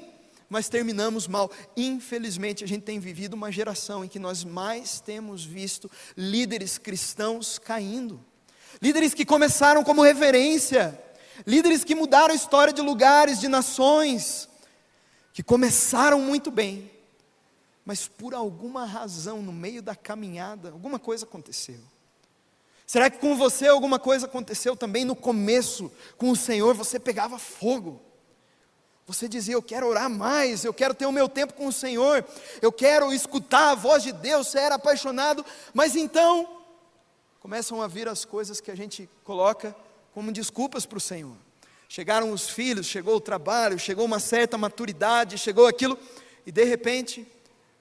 mas 0.48 0.68
terminamos 0.68 1.26
mal. 1.26 1.50
Infelizmente, 1.76 2.62
a 2.62 2.68
gente 2.68 2.82
tem 2.82 3.00
vivido 3.00 3.34
uma 3.34 3.50
geração 3.50 4.04
em 4.04 4.08
que 4.08 4.20
nós 4.20 4.44
mais 4.44 5.00
temos 5.00 5.44
visto 5.44 5.90
líderes 6.16 6.78
cristãos 6.78 7.58
caindo. 7.58 8.24
Líderes 8.80 9.14
que 9.14 9.24
começaram 9.24 9.82
como 9.82 10.02
referência, 10.02 11.00
líderes 11.44 11.82
que 11.82 11.94
mudaram 11.94 12.32
a 12.32 12.36
história 12.36 12.72
de 12.72 12.82
lugares, 12.82 13.40
de 13.40 13.48
nações, 13.48 14.48
que 15.34 15.42
começaram 15.42 16.20
muito 16.20 16.48
bem, 16.48 16.88
mas 17.84 18.06
por 18.06 18.34
alguma 18.34 18.86
razão 18.86 19.42
no 19.42 19.52
meio 19.52 19.82
da 19.82 19.96
caminhada, 19.96 20.70
alguma 20.70 20.96
coisa 20.96 21.26
aconteceu. 21.26 21.80
Será 22.86 23.10
que 23.10 23.18
com 23.18 23.36
você 23.36 23.66
alguma 23.66 23.98
coisa 23.98 24.26
aconteceu 24.26 24.76
também 24.76 25.04
no 25.04 25.16
começo 25.16 25.90
com 26.16 26.30
o 26.30 26.36
Senhor? 26.36 26.72
Você 26.74 27.00
pegava 27.00 27.36
fogo. 27.36 28.00
Você 29.08 29.26
dizia: 29.26 29.54
Eu 29.54 29.62
quero 29.62 29.88
orar 29.88 30.08
mais, 30.08 30.64
eu 30.64 30.72
quero 30.72 30.94
ter 30.94 31.04
o 31.04 31.12
meu 31.12 31.28
tempo 31.28 31.54
com 31.54 31.66
o 31.66 31.72
Senhor, 31.72 32.24
eu 32.62 32.70
quero 32.70 33.12
escutar 33.12 33.72
a 33.72 33.74
voz 33.74 34.04
de 34.04 34.12
Deus. 34.12 34.46
Você 34.46 34.60
era 34.60 34.76
apaixonado, 34.76 35.44
mas 35.74 35.96
então 35.96 36.62
começam 37.40 37.82
a 37.82 37.88
vir 37.88 38.06
as 38.08 38.24
coisas 38.24 38.60
que 38.60 38.70
a 38.70 38.76
gente 38.76 39.08
coloca 39.24 39.74
como 40.14 40.30
desculpas 40.30 40.86
para 40.86 40.98
o 40.98 41.00
Senhor. 41.00 41.43
Chegaram 41.94 42.32
os 42.32 42.50
filhos, 42.50 42.88
chegou 42.88 43.14
o 43.14 43.20
trabalho, 43.20 43.78
chegou 43.78 44.04
uma 44.04 44.18
certa 44.18 44.58
maturidade, 44.58 45.38
chegou 45.38 45.64
aquilo, 45.64 45.96
e 46.44 46.50
de 46.50 46.64
repente 46.64 47.24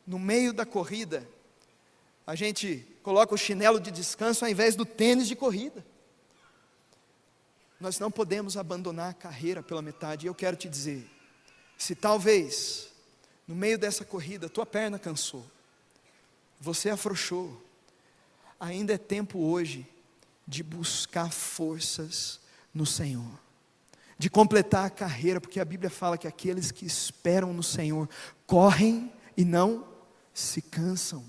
no 0.06 0.20
meio 0.20 0.54
da 0.54 0.68
corrida, 0.68 1.28
a 2.24 2.36
gente 2.36 2.86
coloca 3.02 3.34
o 3.34 3.38
chinelo 3.40 3.80
de 3.80 3.90
descanso 3.90 4.46
ao 4.46 4.52
invés 4.52 4.76
do 4.76 4.86
tênis 4.86 5.28
de 5.28 5.36
corrida. 5.36 5.84
Nós 7.80 7.98
não 7.98 8.12
podemos 8.12 8.56
abandonar 8.56 9.10
a 9.10 9.16
carreira 9.16 9.64
pela 9.64 9.82
metade. 9.82 10.28
E 10.28 10.30
eu 10.30 10.36
quero 10.36 10.56
te 10.56 10.70
dizer: 10.70 11.10
se 11.76 11.96
talvez, 11.96 12.90
no 13.48 13.56
meio 13.56 13.80
dessa 13.80 14.06
corrida, 14.06 14.48
tua 14.48 14.64
perna 14.68 15.00
cansou, 15.00 15.44
você 16.60 16.92
afrouxou, 16.92 17.60
ainda 18.60 18.94
é 18.94 18.98
tempo 19.00 19.40
hoje 19.40 19.88
de 20.48 20.62
buscar 20.62 21.32
forças 21.32 22.40
no 22.72 22.86
Senhor, 22.86 23.43
de 24.18 24.30
completar 24.30 24.86
a 24.86 24.90
carreira, 24.90 25.42
porque 25.42 25.60
a 25.60 25.66
Bíblia 25.66 25.90
fala 25.90 26.18
que 26.18 26.28
aqueles 26.28 26.72
que 26.72 26.86
esperam 26.86 27.54
no 27.54 27.64
Senhor 27.64 28.10
correm 28.46 29.12
e 29.36 29.44
não 29.44 29.86
se 30.34 30.62
cansam. 30.62 31.24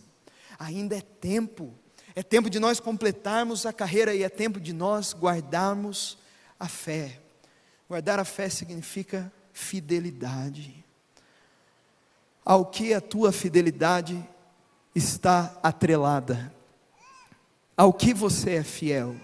Ainda 0.58 0.96
é 0.96 1.00
tempo, 1.00 1.74
É 2.16 2.22
tempo 2.22 2.48
de 2.48 2.60
nós 2.60 2.78
completarmos 2.78 3.66
a 3.66 3.72
carreira 3.72 4.14
e 4.14 4.22
é 4.22 4.28
tempo 4.28 4.60
de 4.60 4.72
nós 4.72 5.12
guardarmos 5.12 6.16
a 6.60 6.68
fé. 6.68 7.20
Guardar 7.88 8.20
a 8.20 8.24
fé 8.24 8.48
significa 8.48 9.32
fidelidade. 9.52 10.84
Ao 12.44 12.66
que 12.66 12.94
a 12.94 13.00
tua 13.00 13.32
fidelidade 13.32 14.24
está 14.94 15.58
atrelada? 15.60 16.54
Ao 17.76 17.92
que 17.92 18.14
você 18.14 18.56
é 18.56 18.62
fiel? 18.62 19.16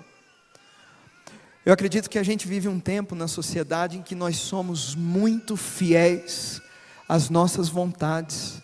Eu 1.64 1.73
acredito 1.73 2.09
que 2.09 2.18
a 2.18 2.23
gente 2.23 2.49
vive 2.49 2.68
um 2.68 2.81
tempo 2.81 3.14
na 3.14 3.29
sociedade 3.29 3.99
em 3.99 4.03
que 4.03 4.14
nós 4.14 4.37
somos 4.37 4.94
muito 4.94 5.57
fiéis 5.57 6.61
às 7.09 7.29
nossas 7.29 7.68
vontades 7.68 8.61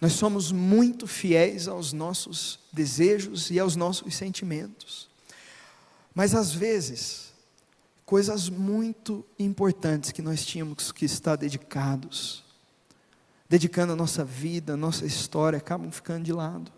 nós 0.00 0.12
somos 0.12 0.52
muito 0.52 1.06
fiéis 1.06 1.68
aos 1.68 1.92
nossos 1.92 2.58
desejos 2.72 3.50
e 3.50 3.58
aos 3.58 3.76
nossos 3.76 4.14
sentimentos. 4.14 5.08
Mas 6.14 6.34
às 6.34 6.52
vezes, 6.52 7.32
coisas 8.04 8.48
muito 8.48 9.24
importantes 9.38 10.12
que 10.12 10.22
nós 10.22 10.44
tínhamos 10.44 10.92
que 10.92 11.04
estar 11.04 11.36
dedicados, 11.36 12.44
dedicando 13.48 13.94
a 13.94 13.96
nossa 13.96 14.24
vida, 14.24 14.74
a 14.74 14.76
nossa 14.76 15.06
história, 15.06 15.56
acabam 15.58 15.90
ficando 15.90 16.24
de 16.24 16.32
lado. 16.32 16.70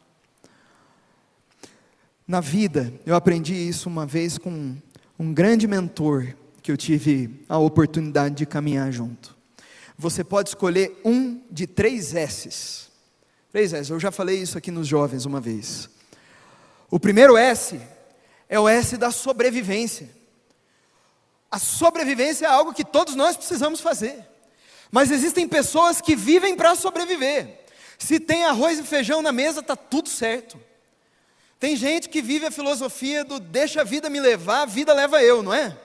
Na 2.26 2.40
vida, 2.40 2.92
eu 3.04 3.16
aprendi 3.16 3.54
isso 3.54 3.88
uma 3.88 4.06
vez 4.06 4.38
com 4.38 4.76
um 5.18 5.32
grande 5.32 5.66
mentor 5.66 6.34
que 6.62 6.70
eu 6.70 6.76
tive 6.76 7.44
a 7.48 7.58
oportunidade 7.58 8.34
de 8.34 8.46
caminhar 8.46 8.92
junto. 8.92 9.36
Você 9.96 10.22
pode 10.22 10.50
escolher 10.50 11.00
um 11.04 11.42
de 11.50 11.66
três 11.66 12.14
S's 12.14 12.88
Três 13.50 13.72
S, 13.72 13.90
eu 13.90 13.98
já 13.98 14.10
falei 14.10 14.36
isso 14.36 14.58
aqui 14.58 14.70
nos 14.70 14.86
jovens 14.86 15.24
uma 15.24 15.40
vez. 15.40 15.88
O 16.90 17.00
primeiro 17.00 17.36
S 17.36 17.80
é 18.46 18.60
o 18.60 18.68
S 18.68 18.96
da 18.98 19.10
sobrevivência. 19.10 20.10
A 21.50 21.58
sobrevivência 21.58 22.44
é 22.44 22.48
algo 22.50 22.74
que 22.74 22.84
todos 22.84 23.14
nós 23.14 23.36
precisamos 23.36 23.80
fazer. 23.80 24.22
Mas 24.90 25.10
existem 25.10 25.48
pessoas 25.48 26.00
que 26.00 26.14
vivem 26.14 26.54
para 26.56 26.74
sobreviver. 26.74 27.64
Se 27.98 28.20
tem 28.20 28.44
arroz 28.44 28.78
e 28.78 28.82
feijão 28.82 29.22
na 29.22 29.32
mesa, 29.32 29.60
está 29.60 29.74
tudo 29.74 30.10
certo. 30.10 30.60
Tem 31.58 31.76
gente 31.76 32.08
que 32.08 32.22
vive 32.22 32.46
a 32.46 32.50
filosofia 32.50 33.24
do 33.24 33.40
deixa 33.40 33.80
a 33.80 33.84
vida 33.84 34.08
me 34.08 34.20
levar, 34.20 34.62
a 34.62 34.66
vida 34.66 34.92
leva 34.92 35.22
eu, 35.22 35.42
não 35.42 35.52
é? 35.52 35.76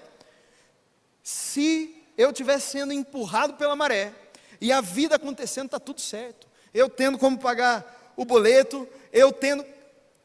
Se 1.23 2.03
eu 2.17 2.29
estiver 2.29 2.59
sendo 2.59 2.93
empurrado 2.93 3.55
pela 3.55 3.75
maré 3.75 4.13
e 4.61 4.71
a 4.71 4.81
vida 4.81 5.15
acontecendo, 5.15 5.65
está 5.65 5.79
tudo 5.79 5.99
certo 5.99 6.53
eu 6.73 6.89
tendo 6.89 7.17
como 7.17 7.37
pagar 7.37 8.13
o 8.17 8.25
boleto, 8.25 8.87
eu 9.11 9.31
tendo. 9.31 9.63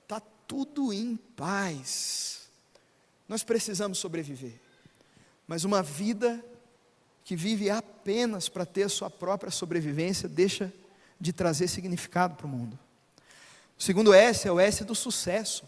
Está 0.03 0.21
tudo 0.47 0.93
em 0.93 1.17
paz. 1.17 2.49
Nós 3.29 3.45
precisamos 3.45 3.99
sobreviver. 3.99 4.59
Mas 5.47 5.65
uma 5.65 5.83
vida 5.83 6.43
que 7.23 7.37
vive 7.37 7.69
apenas 7.69 8.49
para 8.49 8.65
ter 8.65 8.89
sua 8.89 9.11
própria 9.11 9.51
sobrevivência 9.51 10.29
deixa 10.29 10.73
de 11.21 11.33
trazer 11.33 11.69
significado 11.69 12.35
para 12.37 12.47
o 12.47 12.49
mundo. 12.49 12.79
O 13.79 13.83
segundo 13.83 14.12
S 14.12 14.49
é 14.49 14.53
o 14.53 14.59
S 14.59 14.85
do 14.85 14.95
sucesso. 14.95 15.64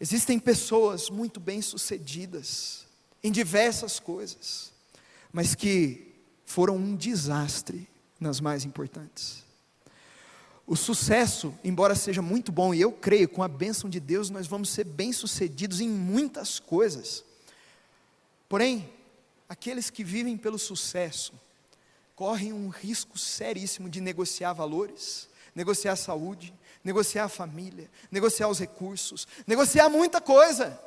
Existem 0.00 0.38
pessoas 0.38 1.10
muito 1.10 1.38
bem-sucedidas 1.38 2.86
em 3.22 3.30
diversas 3.30 4.00
coisas, 4.00 4.72
mas 5.32 5.54
que 5.54 6.14
foram 6.44 6.76
um 6.76 6.96
desastre 6.96 7.88
nas 8.18 8.40
mais 8.40 8.64
importantes. 8.64 9.44
O 10.66 10.74
sucesso, 10.74 11.54
embora 11.62 11.94
seja 11.94 12.22
muito 12.22 12.50
bom, 12.50 12.74
e 12.74 12.80
eu 12.80 12.90
creio, 12.90 13.28
com 13.28 13.42
a 13.42 13.48
bênção 13.48 13.88
de 13.88 14.00
Deus, 14.00 14.30
nós 14.30 14.46
vamos 14.46 14.70
ser 14.70 14.84
bem-sucedidos 14.84 15.80
em 15.80 15.88
muitas 15.88 16.58
coisas. 16.58 17.24
Porém, 18.48 18.88
aqueles 19.48 19.90
que 19.90 20.02
vivem 20.02 20.36
pelo 20.36 20.58
sucesso 20.58 21.32
correm 22.14 22.52
um 22.52 22.68
risco 22.68 23.18
seríssimo 23.18 23.88
de 23.88 24.00
negociar 24.00 24.54
valores, 24.54 25.28
negociar 25.56 25.92
a 25.92 25.96
saúde, 25.96 26.54
negociar 26.84 27.24
a 27.24 27.28
família, 27.28 27.90
negociar 28.12 28.46
os 28.46 28.60
recursos, 28.60 29.26
negociar 29.44 29.88
muita 29.88 30.20
coisa. 30.20 30.80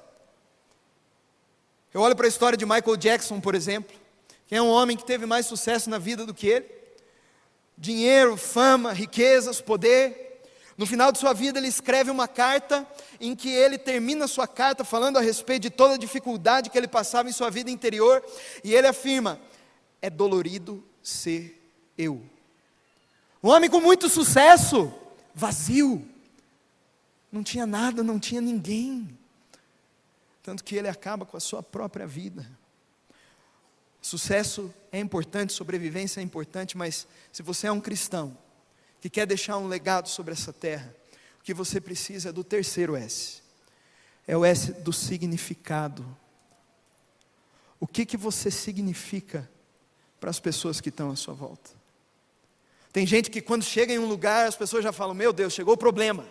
Eu 1.93 1.99
olho 1.99 2.15
para 2.15 2.27
a 2.27 2.29
história 2.29 2.57
de 2.57 2.65
Michael 2.65 2.95
Jackson, 2.95 3.41
por 3.41 3.55
exemplo, 3.55 3.97
que 4.47 4.55
é 4.55 4.61
um 4.61 4.69
homem 4.69 4.95
que 4.95 5.03
teve 5.03 5.25
mais 5.25 5.45
sucesso 5.45 5.89
na 5.89 5.97
vida 5.97 6.25
do 6.25 6.33
que 6.33 6.47
ele 6.47 6.79
dinheiro, 7.79 8.35
fama, 8.35 8.91
riquezas, 8.91 9.61
poder. 9.61 10.43
No 10.77 10.85
final 10.85 11.11
de 11.11 11.17
sua 11.17 11.33
vida, 11.33 11.57
ele 11.57 11.67
escreve 11.67 12.11
uma 12.11 12.27
carta 12.27 12.85
em 13.19 13.35
que 13.35 13.49
ele 13.49 13.77
termina 13.77 14.27
sua 14.27 14.47
carta 14.47 14.83
falando 14.83 15.17
a 15.17 15.21
respeito 15.21 15.63
de 15.63 15.69
toda 15.69 15.95
a 15.95 15.97
dificuldade 15.97 16.69
que 16.69 16.77
ele 16.77 16.87
passava 16.87 17.29
em 17.29 17.33
sua 17.33 17.49
vida 17.49 17.71
interior, 17.71 18.23
e 18.63 18.73
ele 18.75 18.87
afirma: 18.87 19.39
é 20.01 20.09
dolorido 20.09 20.83
ser 21.01 21.57
eu. 21.97 22.21
Um 23.41 23.49
homem 23.49 23.69
com 23.69 23.79
muito 23.79 24.09
sucesso, 24.09 24.93
vazio, 25.33 26.05
não 27.31 27.43
tinha 27.43 27.65
nada, 27.65 28.03
não 28.03 28.19
tinha 28.19 28.41
ninguém. 28.41 29.17
Tanto 30.43 30.63
que 30.63 30.75
ele 30.75 30.89
acaba 30.89 31.25
com 31.25 31.37
a 31.37 31.39
sua 31.39 31.63
própria 31.63 32.05
vida. 32.05 32.49
Sucesso 34.01 34.73
é 34.91 34.99
importante, 34.99 35.53
sobrevivência 35.53 36.19
é 36.19 36.23
importante, 36.23 36.77
mas 36.77 37.07
se 37.31 37.41
você 37.41 37.67
é 37.67 37.71
um 37.71 37.81
cristão 37.81 38.37
que 38.99 39.09
quer 39.09 39.25
deixar 39.25 39.57
um 39.57 39.67
legado 39.67 40.09
sobre 40.09 40.33
essa 40.33 40.51
terra, 40.51 40.93
o 41.39 41.43
que 41.43 41.53
você 41.53 41.79
precisa 41.79 42.29
é 42.29 42.31
do 42.31 42.43
terceiro 42.43 42.95
S. 42.95 43.41
É 44.27 44.35
o 44.35 44.43
S 44.43 44.73
do 44.73 44.91
significado. 44.91 46.05
O 47.79 47.87
que 47.87 48.05
que 48.05 48.17
você 48.17 48.51
significa 48.51 49.49
para 50.19 50.29
as 50.29 50.39
pessoas 50.39 50.81
que 50.81 50.89
estão 50.89 51.11
à 51.11 51.15
sua 51.15 51.33
volta? 51.33 51.78
Tem 52.91 53.05
gente 53.05 53.29
que 53.29 53.41
quando 53.41 53.63
chega 53.63 53.93
em 53.93 53.99
um 53.99 54.07
lugar, 54.07 54.47
as 54.47 54.55
pessoas 54.55 54.83
já 54.83 54.91
falam: 54.91 55.13
"Meu 55.13 55.31
Deus, 55.31 55.53
chegou 55.53 55.73
o 55.73 55.77
problema". 55.77 56.25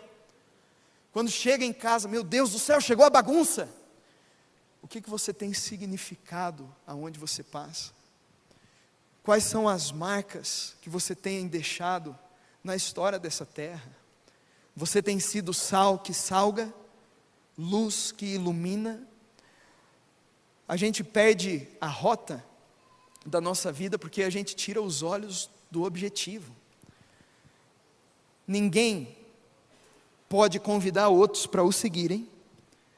Quando 1.12 1.30
chega 1.30 1.64
em 1.64 1.72
casa, 1.72 2.06
meu 2.06 2.22
Deus 2.22 2.52
do 2.52 2.58
céu, 2.58 2.80
chegou 2.80 3.04
a 3.04 3.10
bagunça. 3.10 3.68
O 4.82 4.86
que, 4.86 5.00
que 5.00 5.10
você 5.10 5.32
tem 5.32 5.52
significado 5.52 6.72
aonde 6.86 7.18
você 7.18 7.42
passa? 7.42 7.92
Quais 9.22 9.44
são 9.44 9.68
as 9.68 9.90
marcas 9.90 10.76
que 10.80 10.88
você 10.88 11.14
tem 11.14 11.46
deixado 11.46 12.16
na 12.62 12.76
história 12.76 13.18
dessa 13.18 13.44
terra? 13.44 13.90
Você 14.76 15.02
tem 15.02 15.18
sido 15.18 15.52
sal 15.52 15.98
que 15.98 16.14
salga, 16.14 16.72
luz 17.58 18.12
que 18.12 18.26
ilumina. 18.26 19.06
A 20.68 20.76
gente 20.76 21.02
perde 21.02 21.66
a 21.80 21.88
rota 21.88 22.44
da 23.26 23.40
nossa 23.40 23.72
vida 23.72 23.98
porque 23.98 24.22
a 24.22 24.30
gente 24.30 24.54
tira 24.54 24.80
os 24.80 25.02
olhos 25.02 25.50
do 25.70 25.84
objetivo. 25.84 26.54
Ninguém 28.46 29.16
pode 30.28 30.58
convidar 30.58 31.08
outros 31.08 31.46
para 31.46 31.62
o 31.62 31.72
seguirem 31.72 32.28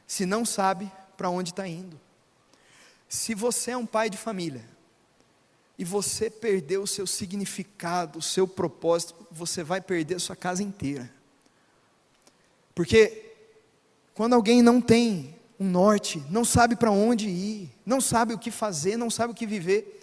se 0.06 0.26
não 0.26 0.44
sabe 0.44 0.90
para 1.16 1.30
onde 1.30 1.50
está 1.50 1.66
indo. 1.66 2.00
Se 3.09 3.35
você 3.35 3.72
é 3.72 3.76
um 3.76 3.87
pai 3.87 4.09
de 4.09 4.16
família 4.16 4.64
e 5.78 5.85
você 5.85 6.30
perdeu 6.30 6.83
o 6.83 6.87
seu 6.87 7.06
significado, 7.06 8.18
o 8.18 8.22
seu 8.22 8.46
propósito, 8.46 9.14
você 9.30 9.64
vai 9.64 9.80
perder 9.80 10.16
a 10.16 10.20
sua 10.20 10.37
casa 10.37 10.62
inteira. 10.62 11.12
Porque 12.74 13.33
quando 14.14 14.35
alguém 14.35 14.62
não 14.62 14.80
tem 14.80 15.35
um 15.59 15.68
norte, 15.68 16.22
não 16.30 16.44
sabe 16.44 16.76
para 16.76 16.90
onde 16.90 17.28
ir, 17.28 17.70
não 17.85 18.00
sabe 18.00 18.35
o 18.35 18.38
que 18.38 18.50
fazer, 18.50 18.96
não 18.96 19.11
sabe 19.11 19.33
o 19.33 19.37
que 19.37 19.46
viver, 19.46 19.99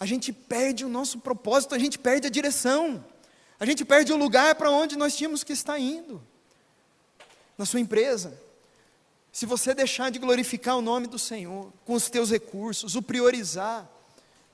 a 0.00 0.06
gente 0.06 0.32
perde 0.32 0.82
o 0.82 0.88
nosso 0.88 1.18
propósito, 1.18 1.74
a 1.74 1.78
gente 1.78 1.98
perde 1.98 2.26
a 2.26 2.30
direção, 2.30 3.04
a 3.60 3.66
gente 3.66 3.84
perde 3.84 4.10
o 4.14 4.16
lugar 4.16 4.54
para 4.54 4.70
onde 4.70 4.96
nós 4.96 5.14
tínhamos 5.14 5.44
que 5.44 5.52
estar 5.52 5.78
indo. 5.78 6.22
Na 7.58 7.66
sua 7.66 7.80
empresa, 7.80 8.40
se 9.30 9.44
você 9.44 9.74
deixar 9.74 10.10
de 10.10 10.18
glorificar 10.18 10.78
o 10.78 10.80
nome 10.80 11.06
do 11.06 11.18
Senhor 11.18 11.70
com 11.84 11.92
os 11.92 12.08
teus 12.08 12.30
recursos, 12.30 12.96
o 12.96 13.02
priorizar, 13.02 13.86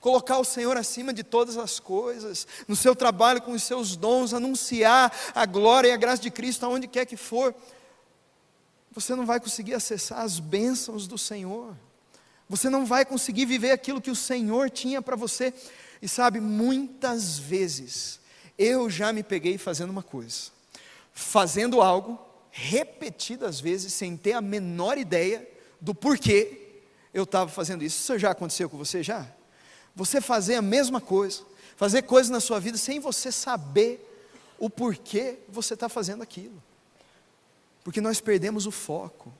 colocar 0.01 0.37
o 0.37 0.43
Senhor 0.43 0.75
acima 0.75 1.13
de 1.13 1.23
todas 1.23 1.55
as 1.55 1.79
coisas, 1.79 2.45
no 2.67 2.75
seu 2.75 2.93
trabalho 2.93 3.41
com 3.41 3.53
os 3.53 3.63
seus 3.63 3.95
dons, 3.95 4.33
anunciar 4.33 5.11
a 5.33 5.45
glória 5.45 5.87
e 5.87 5.91
a 5.93 5.97
graça 5.97 6.21
de 6.21 6.29
Cristo 6.29 6.65
aonde 6.65 6.87
quer 6.87 7.05
que 7.05 7.15
for, 7.15 7.55
você 8.91 9.15
não 9.15 9.25
vai 9.25 9.39
conseguir 9.39 9.75
acessar 9.75 10.19
as 10.19 10.39
bênçãos 10.39 11.07
do 11.07 11.17
Senhor. 11.17 11.73
Você 12.49 12.69
não 12.69 12.85
vai 12.85 13.05
conseguir 13.05 13.45
viver 13.45 13.71
aquilo 13.71 14.01
que 14.01 14.11
o 14.11 14.15
Senhor 14.15 14.69
tinha 14.69 15.01
para 15.01 15.15
você. 15.15 15.53
E 16.01 16.07
sabe, 16.07 16.39
muitas 16.39 17.37
vezes 17.37 18.19
eu 18.57 18.89
já 18.89 19.11
me 19.11 19.23
peguei 19.23 19.57
fazendo 19.57 19.89
uma 19.89 20.03
coisa, 20.03 20.51
fazendo 21.13 21.81
algo 21.81 22.19
repetidas 22.49 23.59
vezes 23.59 23.93
sem 23.93 24.17
ter 24.17 24.33
a 24.33 24.41
menor 24.41 24.97
ideia 24.97 25.47
do 25.79 25.93
porquê 25.93 26.81
eu 27.13 27.23
estava 27.23 27.49
fazendo 27.51 27.83
isso. 27.83 27.99
Isso 27.99 28.19
já 28.19 28.31
aconteceu 28.31 28.69
com 28.69 28.77
você 28.77 29.03
já? 29.03 29.27
Você 29.95 30.21
fazer 30.21 30.55
a 30.55 30.61
mesma 30.61 31.01
coisa, 31.01 31.41
fazer 31.75 32.03
coisas 32.03 32.29
na 32.29 32.39
sua 32.39 32.59
vida 32.59 32.77
sem 32.77 32.99
você 32.99 33.31
saber 33.31 34.03
o 34.59 34.69
porquê 34.69 35.37
você 35.49 35.73
está 35.73 35.87
fazendo 35.89 36.23
aquilo. 36.23 36.61
porque 37.83 38.01
nós 38.01 38.19
perdemos 38.19 38.65
o 38.67 38.71
foco, 38.71 39.31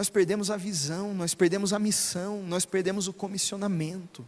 nós 0.00 0.08
perdemos 0.08 0.50
a 0.50 0.56
visão, 0.56 1.12
nós 1.12 1.34
perdemos 1.34 1.74
a 1.74 1.78
missão, 1.78 2.42
nós 2.44 2.64
perdemos 2.64 3.06
o 3.06 3.12
comissionamento. 3.12 4.26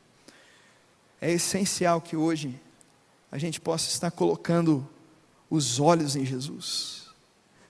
É 1.19 1.33
essencial 1.33 1.99
que 1.99 2.15
hoje 2.15 2.61
a 3.31 3.39
gente 3.39 3.59
possa 3.59 3.89
estar 3.89 4.11
colocando 4.11 4.87
os 5.49 5.81
olhos 5.81 6.15
em 6.15 6.27
Jesus, 6.27 7.05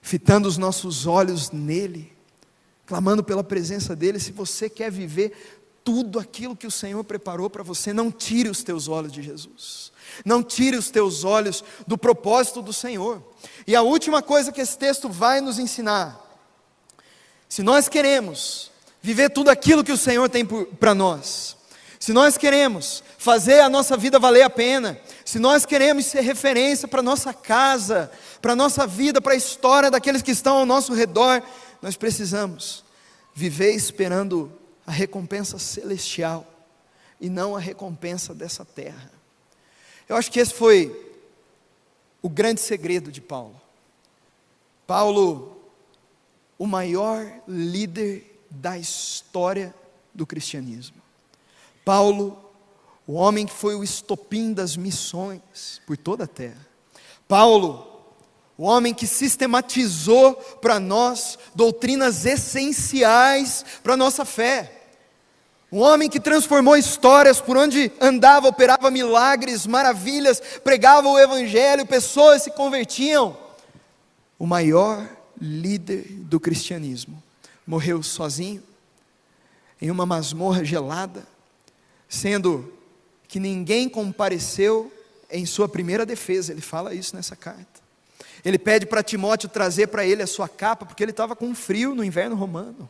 fitando 0.01 0.49
os 0.49 0.57
nossos 0.57 1.07
olhos 1.07 1.49
nele, 1.51 2.11
clamando 2.85 3.23
pela 3.23 3.41
presença 3.41 3.95
dele. 3.95 4.19
Se 4.19 4.33
você 4.33 4.69
quer 4.69 4.91
viver 4.91 5.61
tudo 5.81 6.19
aquilo 6.19 6.57
que 6.57 6.67
o 6.67 6.71
Senhor 6.71 7.05
preparou 7.05 7.49
para 7.49 7.63
você, 7.63 7.93
não 7.93 8.11
tire 8.11 8.49
os 8.49 8.63
teus 8.63 8.89
olhos 8.89 9.13
de 9.13 9.23
Jesus. 9.23 9.93
Não 10.25 10.43
tire 10.43 10.75
os 10.75 10.89
teus 10.89 11.23
olhos 11.23 11.63
do 11.87 11.97
propósito 11.97 12.61
do 12.61 12.73
Senhor. 12.73 13.23
E 13.65 13.77
a 13.77 13.81
última 13.81 14.21
coisa 14.21 14.51
que 14.51 14.59
esse 14.59 14.77
texto 14.77 15.07
vai 15.07 15.39
nos 15.39 15.57
ensinar: 15.57 16.22
se 17.53 17.61
nós 17.61 17.87
queremos 17.87 18.71
viver 18.99 19.29
tudo 19.29 19.51
aquilo 19.51 19.83
que 19.83 19.91
o 19.91 19.97
Senhor 19.97 20.27
tem 20.27 20.43
para 20.43 20.95
nós, 20.95 21.55
se 21.99 22.11
nós 22.11 22.35
queremos 22.35 23.03
fazer 23.15 23.59
a 23.59 23.69
nossa 23.69 23.95
vida 23.95 24.17
valer 24.17 24.41
a 24.41 24.49
pena, 24.49 24.99
se 25.23 25.37
nós 25.37 25.63
queremos 25.63 26.07
ser 26.07 26.21
referência 26.21 26.87
para 26.87 27.03
nossa 27.03 27.31
casa, 27.31 28.09
para 28.41 28.55
nossa 28.55 28.87
vida, 28.87 29.21
para 29.21 29.33
a 29.33 29.37
história 29.37 29.91
daqueles 29.91 30.23
que 30.23 30.31
estão 30.31 30.57
ao 30.57 30.65
nosso 30.65 30.95
redor, 30.95 31.43
nós 31.79 31.95
precisamos 31.95 32.83
viver 33.35 33.75
esperando 33.75 34.51
a 34.83 34.91
recompensa 34.91 35.59
celestial 35.59 36.51
e 37.21 37.29
não 37.29 37.55
a 37.55 37.59
recompensa 37.59 38.33
dessa 38.33 38.65
terra. 38.65 39.11
Eu 40.09 40.15
acho 40.15 40.31
que 40.31 40.39
esse 40.39 40.55
foi 40.55 40.91
o 42.19 42.29
grande 42.29 42.61
segredo 42.61 43.11
de 43.11 43.21
Paulo. 43.21 43.61
Paulo, 44.87 45.62
o 46.57 46.67
maior 46.67 47.25
líder 47.47 48.45
da 48.49 48.77
história 48.77 49.73
do 50.13 50.25
cristianismo. 50.25 51.01
Paulo, 51.83 52.37
o 53.05 53.13
homem 53.13 53.45
que 53.45 53.53
foi 53.53 53.75
o 53.75 53.83
estopim 53.83 54.53
das 54.53 54.77
missões 54.77 55.81
por 55.85 55.97
toda 55.97 56.23
a 56.23 56.27
terra. 56.27 56.65
Paulo, 57.27 57.93
o 58.57 58.63
homem 58.63 58.93
que 58.93 59.07
sistematizou 59.07 60.35
para 60.61 60.79
nós 60.79 61.37
doutrinas 61.55 62.25
essenciais 62.25 63.65
para 63.81 63.93
a 63.93 63.97
nossa 63.97 64.23
fé. 64.23 64.83
Um 65.71 65.79
homem 65.79 66.07
que 66.07 66.19
transformou 66.19 66.77
histórias 66.77 67.41
por 67.41 67.57
onde 67.57 67.91
andava, 67.99 68.47
operava 68.47 68.91
milagres, 68.91 69.65
maravilhas, 69.65 70.39
pregava 70.63 71.09
o 71.09 71.17
evangelho, 71.17 71.85
pessoas 71.85 72.43
se 72.43 72.51
convertiam. 72.51 73.35
O 74.37 74.45
maior 74.45 75.09
líder 75.39 76.03
do 76.09 76.39
cristianismo 76.39 77.21
morreu 77.65 78.03
sozinho, 78.03 78.61
em 79.81 79.89
uma 79.89 80.05
masmorra 80.05 80.63
gelada, 80.63 81.25
sendo 82.07 82.73
que 83.27 83.39
ninguém 83.39 83.89
compareceu 83.89 84.91
em 85.29 85.45
sua 85.45 85.67
primeira 85.67 86.05
defesa. 86.05 86.51
Ele 86.51 86.61
fala 86.61 86.93
isso 86.93 87.15
nessa 87.15 87.35
carta. 87.35 87.81
Ele 88.45 88.59
pede 88.59 88.85
para 88.85 89.01
Timóteo 89.01 89.49
trazer 89.49 89.87
para 89.87 90.05
ele 90.05 90.21
a 90.21 90.27
sua 90.27 90.47
capa, 90.47 90.85
porque 90.85 91.03
ele 91.03 91.11
estava 91.11 91.35
com 91.35 91.55
frio 91.55 91.95
no 91.95 92.03
inverno 92.03 92.35
romano. 92.35 92.89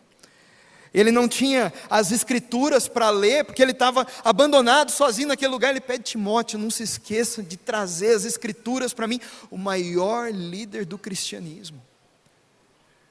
Ele 0.94 1.12
não 1.12 1.28
tinha 1.28 1.74
as 1.90 2.12
escrituras 2.12 2.88
para 2.88 3.10
ler, 3.10 3.46
porque 3.46 3.62
ele 3.62 3.72
estava 3.72 4.06
abandonado, 4.24 4.92
sozinho 4.92 5.30
naquele 5.30 5.52
lugar. 5.52 5.72
Ele 5.72 5.82
pede 5.82 6.04
Timóteo, 6.04 6.60
não 6.60 6.70
se 6.70 6.84
esqueça 6.84 7.42
de 7.42 7.58
trazer 7.58 8.16
as 8.16 8.26
escrituras 8.26 8.94
para 8.94 9.08
mim, 9.08 9.20
o 9.50 9.58
maior 9.58 10.32
líder 10.32 10.86
do 10.86 10.98
cristianismo. 10.98 11.82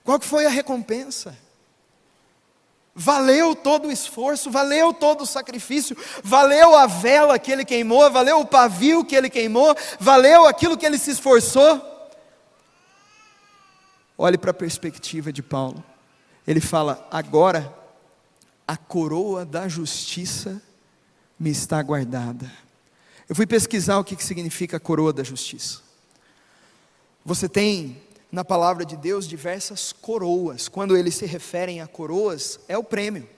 Qual 0.04 0.18
que 0.18 0.26
foi 0.26 0.46
a 0.46 0.50
recompensa? 0.50 1.36
Valeu 2.94 3.54
todo 3.54 3.88
o 3.88 3.92
esforço, 3.92 4.50
valeu 4.50 4.92
todo 4.92 5.22
o 5.22 5.26
sacrifício, 5.26 5.96
valeu 6.22 6.76
a 6.76 6.86
vela 6.86 7.38
que 7.38 7.50
ele 7.50 7.64
queimou, 7.64 8.10
valeu 8.10 8.40
o 8.40 8.46
pavio 8.46 9.04
que 9.04 9.16
ele 9.16 9.30
queimou, 9.30 9.74
valeu 9.98 10.46
aquilo 10.46 10.76
que 10.76 10.84
ele 10.84 10.98
se 10.98 11.10
esforçou. 11.10 11.90
Olhe 14.18 14.36
para 14.36 14.50
a 14.50 14.54
perspectiva 14.54 15.32
de 15.32 15.42
Paulo. 15.42 15.82
Ele 16.46 16.60
fala: 16.60 17.06
agora 17.10 17.72
a 18.68 18.76
coroa 18.76 19.44
da 19.44 19.68
justiça 19.68 20.60
me 21.38 21.50
está 21.50 21.82
guardada. 21.82 22.52
Eu 23.26 23.34
fui 23.34 23.46
pesquisar 23.46 23.98
o 23.98 24.04
que 24.04 24.22
significa 24.22 24.76
a 24.76 24.80
coroa 24.80 25.12
da 25.12 25.22
justiça. 25.22 25.80
Você 27.24 27.48
tem 27.48 28.02
na 28.32 28.42
palavra 28.42 28.82
de 28.82 28.96
Deus 28.96 29.28
diversas 29.28 29.92
coroas. 29.92 30.66
Quando 30.66 30.96
eles 30.96 31.14
se 31.14 31.26
referem 31.26 31.82
a 31.82 31.86
coroas, 31.86 32.58
é 32.66 32.78
o 32.78 32.82
prêmio. 32.82 33.28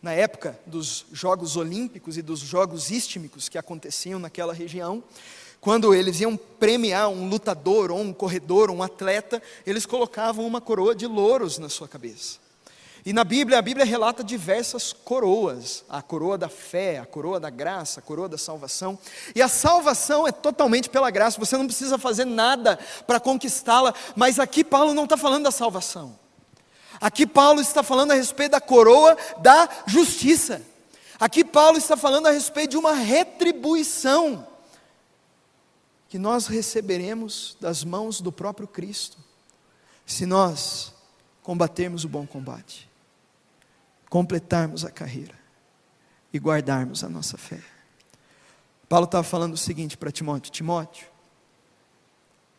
Na 0.00 0.14
época 0.14 0.58
dos 0.64 1.04
Jogos 1.12 1.54
Olímpicos 1.54 2.16
e 2.16 2.22
dos 2.22 2.40
Jogos 2.40 2.90
Istmicos 2.90 3.50
que 3.50 3.58
aconteciam 3.58 4.18
naquela 4.18 4.54
região, 4.54 5.04
quando 5.60 5.94
eles 5.94 6.20
iam 6.20 6.34
premiar 6.34 7.10
um 7.10 7.28
lutador 7.28 7.90
ou 7.90 8.00
um 8.00 8.12
corredor, 8.12 8.70
um 8.70 8.82
atleta, 8.82 9.42
eles 9.66 9.84
colocavam 9.84 10.46
uma 10.46 10.62
coroa 10.62 10.94
de 10.94 11.06
louros 11.06 11.58
na 11.58 11.68
sua 11.68 11.86
cabeça. 11.86 12.47
E 13.04 13.12
na 13.12 13.24
Bíblia, 13.24 13.58
a 13.58 13.62
Bíblia 13.62 13.86
relata 13.86 14.24
diversas 14.24 14.92
coroas: 14.92 15.84
a 15.88 16.02
coroa 16.02 16.36
da 16.36 16.48
fé, 16.48 16.98
a 16.98 17.06
coroa 17.06 17.38
da 17.38 17.50
graça, 17.50 18.00
a 18.00 18.02
coroa 18.02 18.28
da 18.28 18.38
salvação. 18.38 18.98
E 19.34 19.42
a 19.42 19.48
salvação 19.48 20.26
é 20.26 20.32
totalmente 20.32 20.90
pela 20.90 21.10
graça, 21.10 21.38
você 21.38 21.56
não 21.56 21.66
precisa 21.66 21.98
fazer 21.98 22.24
nada 22.24 22.78
para 23.06 23.20
conquistá-la. 23.20 23.94
Mas 24.16 24.38
aqui 24.38 24.64
Paulo 24.64 24.94
não 24.94 25.04
está 25.04 25.16
falando 25.16 25.44
da 25.44 25.50
salvação. 25.50 26.18
Aqui 27.00 27.26
Paulo 27.26 27.60
está 27.60 27.82
falando 27.82 28.10
a 28.10 28.14
respeito 28.14 28.52
da 28.52 28.60
coroa 28.60 29.16
da 29.38 29.68
justiça. 29.86 30.60
Aqui 31.20 31.44
Paulo 31.44 31.78
está 31.78 31.96
falando 31.96 32.26
a 32.26 32.30
respeito 32.30 32.70
de 32.70 32.76
uma 32.76 32.92
retribuição 32.92 34.46
que 36.08 36.18
nós 36.18 36.46
receberemos 36.46 37.56
das 37.60 37.84
mãos 37.84 38.20
do 38.20 38.32
próprio 38.32 38.66
Cristo, 38.66 39.18
se 40.06 40.24
nós 40.24 40.94
combatermos 41.42 42.04
o 42.04 42.08
bom 42.08 42.26
combate 42.26 42.87
completarmos 44.08 44.84
a 44.84 44.90
carreira 44.90 45.34
e 46.32 46.38
guardarmos 46.38 47.04
a 47.04 47.08
nossa 47.08 47.36
fé. 47.36 47.60
Paulo 48.88 49.04
estava 49.04 49.24
falando 49.24 49.54
o 49.54 49.58
seguinte 49.58 49.96
para 49.96 50.10
Timóteo: 50.10 50.50
Timóteo, 50.50 51.06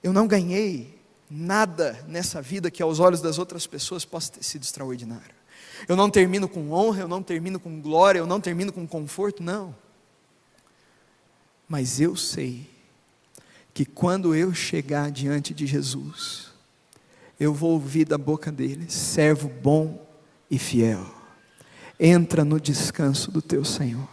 eu 0.03 0.13
não 0.13 0.27
ganhei 0.27 0.99
nada 1.29 2.03
nessa 2.07 2.41
vida 2.41 2.71
que 2.71 2.81
aos 2.81 2.99
olhos 2.99 3.21
das 3.21 3.37
outras 3.37 3.65
pessoas 3.67 4.05
possa 4.05 4.33
ter 4.33 4.43
sido 4.43 4.63
extraordinário. 4.63 5.39
Eu 5.87 5.95
não 5.95 6.09
termino 6.09 6.47
com 6.47 6.71
honra, 6.71 7.01
eu 7.01 7.07
não 7.07 7.23
termino 7.23 7.59
com 7.59 7.79
glória, 7.81 8.19
eu 8.19 8.27
não 8.27 8.39
termino 8.41 8.71
com 8.71 8.87
conforto, 8.87 9.41
não. 9.41 9.75
Mas 11.67 12.01
eu 12.01 12.15
sei 12.15 12.69
que 13.73 13.85
quando 13.85 14.35
eu 14.35 14.53
chegar 14.53 15.11
diante 15.11 15.53
de 15.53 15.65
Jesus, 15.65 16.51
eu 17.39 17.53
vou 17.53 17.71
ouvir 17.71 18.05
da 18.05 18.17
boca 18.17 18.51
dele: 18.51 18.89
servo 18.89 19.47
bom 19.47 20.05
e 20.49 20.59
fiel 20.59 21.18
entra 21.99 22.45
no 22.45 22.59
descanso 22.59 23.29
do 23.29 23.41
teu 23.41 23.65
Senhor. 23.65 24.07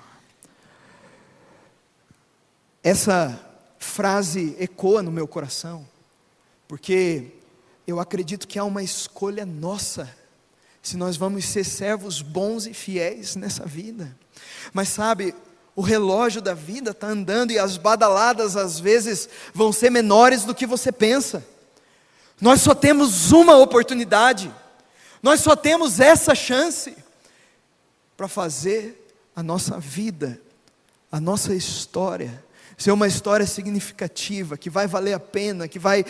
Essa 2.83 3.40
frase 3.79 4.57
ecoa 4.59 5.03
no 5.03 5.12
meu 5.12 5.29
coração, 5.29 5.87
porque 6.66 7.33
eu 7.87 8.01
acredito 8.01 8.49
que 8.49 8.59
há 8.59 8.64
uma 8.64 8.83
escolha 8.83 9.46
nossa, 9.46 10.11
se 10.83 10.96
nós 10.96 11.16
vamos 11.16 11.44
ser 11.44 11.64
servos 11.64 12.22
bons 12.22 12.66
e 12.66 12.75
fiéis 12.75 13.37
nessa 13.37 13.64
vida. 13.64 14.14
Mas 14.72 14.88
sabe, 14.88 15.35
o 15.75 15.83
relógio 15.83 16.40
da 16.40 16.55
vida 16.55 16.90
está 16.90 17.07
andando 17.07 17.53
e 17.53 17.59
as 17.59 17.77
badaladas 17.77 18.57
às 18.57 18.81
vezes 18.81 19.29
vão 19.53 19.72
ser 19.72 19.90
menores 19.90 20.44
do 20.44 20.55
que 20.55 20.66
você 20.66 20.90
pensa. 20.90 21.46
Nós 22.41 22.61
só 22.61 22.74
temos 22.74 23.30
uma 23.32 23.57
oportunidade, 23.57 24.53
nós 25.22 25.41
só 25.41 25.57
temos 25.57 26.01
essa 26.01 26.34
chance 26.34 26.97
para 28.17 28.29
fazer 28.29 29.07
a 29.35 29.43
nossa 29.43 29.79
vida, 29.79 30.41
a 31.11 31.21
nossa 31.21 31.55
história, 31.55 32.45
ser 32.77 32.91
uma 32.91 33.07
história 33.07 33.47
significativa, 33.47 34.57
que 34.57 34.71
vai 34.71 34.87
valer 34.87 35.14
a 35.14 35.21
pena, 35.21 35.69
que 35.69 35.79
vai 35.79 36.05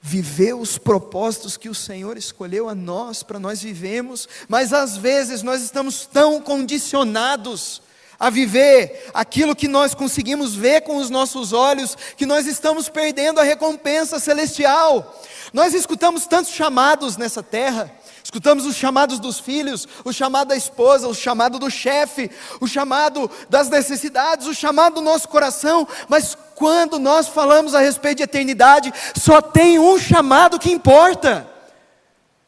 viver 0.00 0.54
os 0.54 0.78
propósitos 0.78 1.56
que 1.56 1.68
o 1.68 1.74
Senhor 1.74 2.16
escolheu 2.16 2.68
a 2.68 2.74
nós 2.74 3.22
para 3.22 3.38
nós 3.38 3.62
vivemos, 3.62 4.28
mas 4.48 4.72
às 4.72 4.96
vezes 4.96 5.42
nós 5.44 5.62
estamos 5.62 6.06
tão 6.06 6.40
condicionados 6.40 7.80
a 8.18 8.30
viver 8.30 9.10
aquilo 9.12 9.54
que 9.54 9.66
nós 9.66 9.94
conseguimos 9.94 10.54
ver 10.54 10.82
com 10.82 10.96
os 10.96 11.10
nossos 11.10 11.52
olhos, 11.52 11.96
que 12.16 12.24
nós 12.24 12.46
estamos 12.46 12.88
perdendo 12.88 13.40
a 13.40 13.44
recompensa 13.44 14.20
celestial. 14.20 15.20
Nós 15.52 15.74
escutamos 15.74 16.26
tantos 16.26 16.52
chamados 16.52 17.16
nessa 17.16 17.42
terra, 17.42 17.92
Escutamos 18.32 18.64
os 18.64 18.76
chamados 18.76 19.20
dos 19.20 19.38
filhos, 19.38 19.86
o 20.06 20.10
chamado 20.10 20.48
da 20.48 20.56
esposa, 20.56 21.06
o 21.06 21.14
chamado 21.14 21.58
do 21.58 21.70
chefe, 21.70 22.30
o 22.62 22.66
chamado 22.66 23.30
das 23.50 23.68
necessidades, 23.68 24.46
o 24.46 24.54
chamado 24.54 24.94
do 24.94 25.00
nosso 25.02 25.28
coração, 25.28 25.86
mas 26.08 26.34
quando 26.54 26.98
nós 26.98 27.28
falamos 27.28 27.74
a 27.74 27.80
respeito 27.80 28.16
de 28.16 28.22
eternidade, 28.22 28.90
só 29.14 29.42
tem 29.42 29.78
um 29.78 29.98
chamado 29.98 30.58
que 30.58 30.72
importa. 30.72 31.46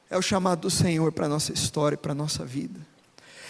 é 0.08 0.16
o 0.16 0.22
chamado 0.22 0.60
do 0.60 0.70
Senhor 0.70 1.12
para 1.12 1.26
a 1.26 1.28
nossa 1.28 1.52
história, 1.52 1.98
para 1.98 2.12
a 2.12 2.14
nossa 2.14 2.46
vida. 2.46 2.80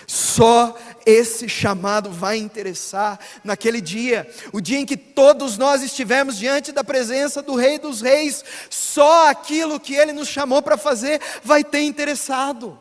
Só 0.06 0.76
esse 1.06 1.48
chamado 1.48 2.10
vai 2.10 2.38
interessar 2.38 3.18
naquele 3.42 3.80
dia, 3.80 4.28
o 4.52 4.60
dia 4.60 4.78
em 4.78 4.86
que 4.86 4.96
todos 4.96 5.58
nós 5.58 5.82
estivermos 5.82 6.36
diante 6.36 6.72
da 6.72 6.82
presença 6.82 7.42
do 7.42 7.54
Rei 7.54 7.78
dos 7.78 8.00
Reis, 8.00 8.44
só 8.70 9.28
aquilo 9.28 9.80
que 9.80 9.94
Ele 9.94 10.12
nos 10.12 10.28
chamou 10.28 10.62
para 10.62 10.76
fazer 10.76 11.20
vai 11.42 11.62
ter 11.62 11.82
interessado. 11.82 12.78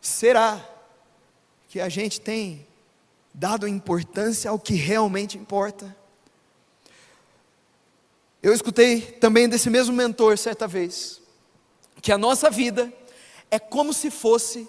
Será 0.00 0.60
que 1.68 1.80
a 1.80 1.88
gente 1.88 2.20
tem 2.20 2.66
dado 3.32 3.66
importância 3.68 4.50
ao 4.50 4.58
que 4.58 4.74
realmente 4.74 5.36
importa? 5.36 5.94
Eu 8.42 8.52
escutei 8.52 9.00
também 9.00 9.48
desse 9.48 9.68
mesmo 9.68 9.94
mentor 9.94 10.38
certa 10.38 10.68
vez, 10.68 11.20
que 12.00 12.12
a 12.12 12.18
nossa 12.18 12.48
vida 12.48 12.92
é 13.50 13.58
como 13.58 13.92
se 13.92 14.10
fosse 14.10 14.68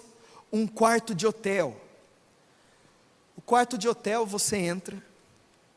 um 0.52 0.66
quarto 0.66 1.14
de 1.14 1.26
hotel. 1.26 1.76
O 3.36 3.40
quarto 3.40 3.78
de 3.78 3.88
hotel 3.88 4.26
você 4.26 4.56
entra, 4.56 5.02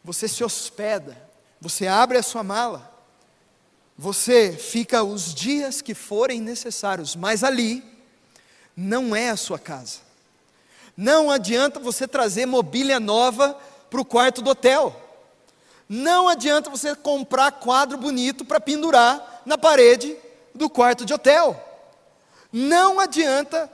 você 0.03 0.27
se 0.27 0.43
hospeda, 0.43 1.17
você 1.59 1.87
abre 1.87 2.17
a 2.17 2.23
sua 2.23 2.43
mala, 2.43 2.91
você 3.97 4.51
fica 4.51 5.03
os 5.03 5.33
dias 5.33 5.81
que 5.81 5.93
forem 5.93 6.41
necessários, 6.41 7.15
mas 7.15 7.43
ali 7.43 7.83
não 8.75 9.15
é 9.15 9.29
a 9.29 9.37
sua 9.37 9.59
casa. 9.59 9.99
Não 10.97 11.29
adianta 11.29 11.79
você 11.79 12.07
trazer 12.07 12.45
mobília 12.45 12.99
nova 12.99 13.57
para 13.89 14.01
o 14.01 14.05
quarto 14.05 14.41
do 14.41 14.49
hotel. 14.49 14.95
Não 15.87 16.27
adianta 16.27 16.69
você 16.69 16.95
comprar 16.95 17.51
quadro 17.51 17.97
bonito 17.97 18.45
para 18.45 18.59
pendurar 18.59 19.41
na 19.45 19.57
parede 19.57 20.15
do 20.55 20.69
quarto 20.69 21.05
de 21.05 21.13
hotel. 21.13 21.59
Não 22.51 22.99
adianta 22.99 23.71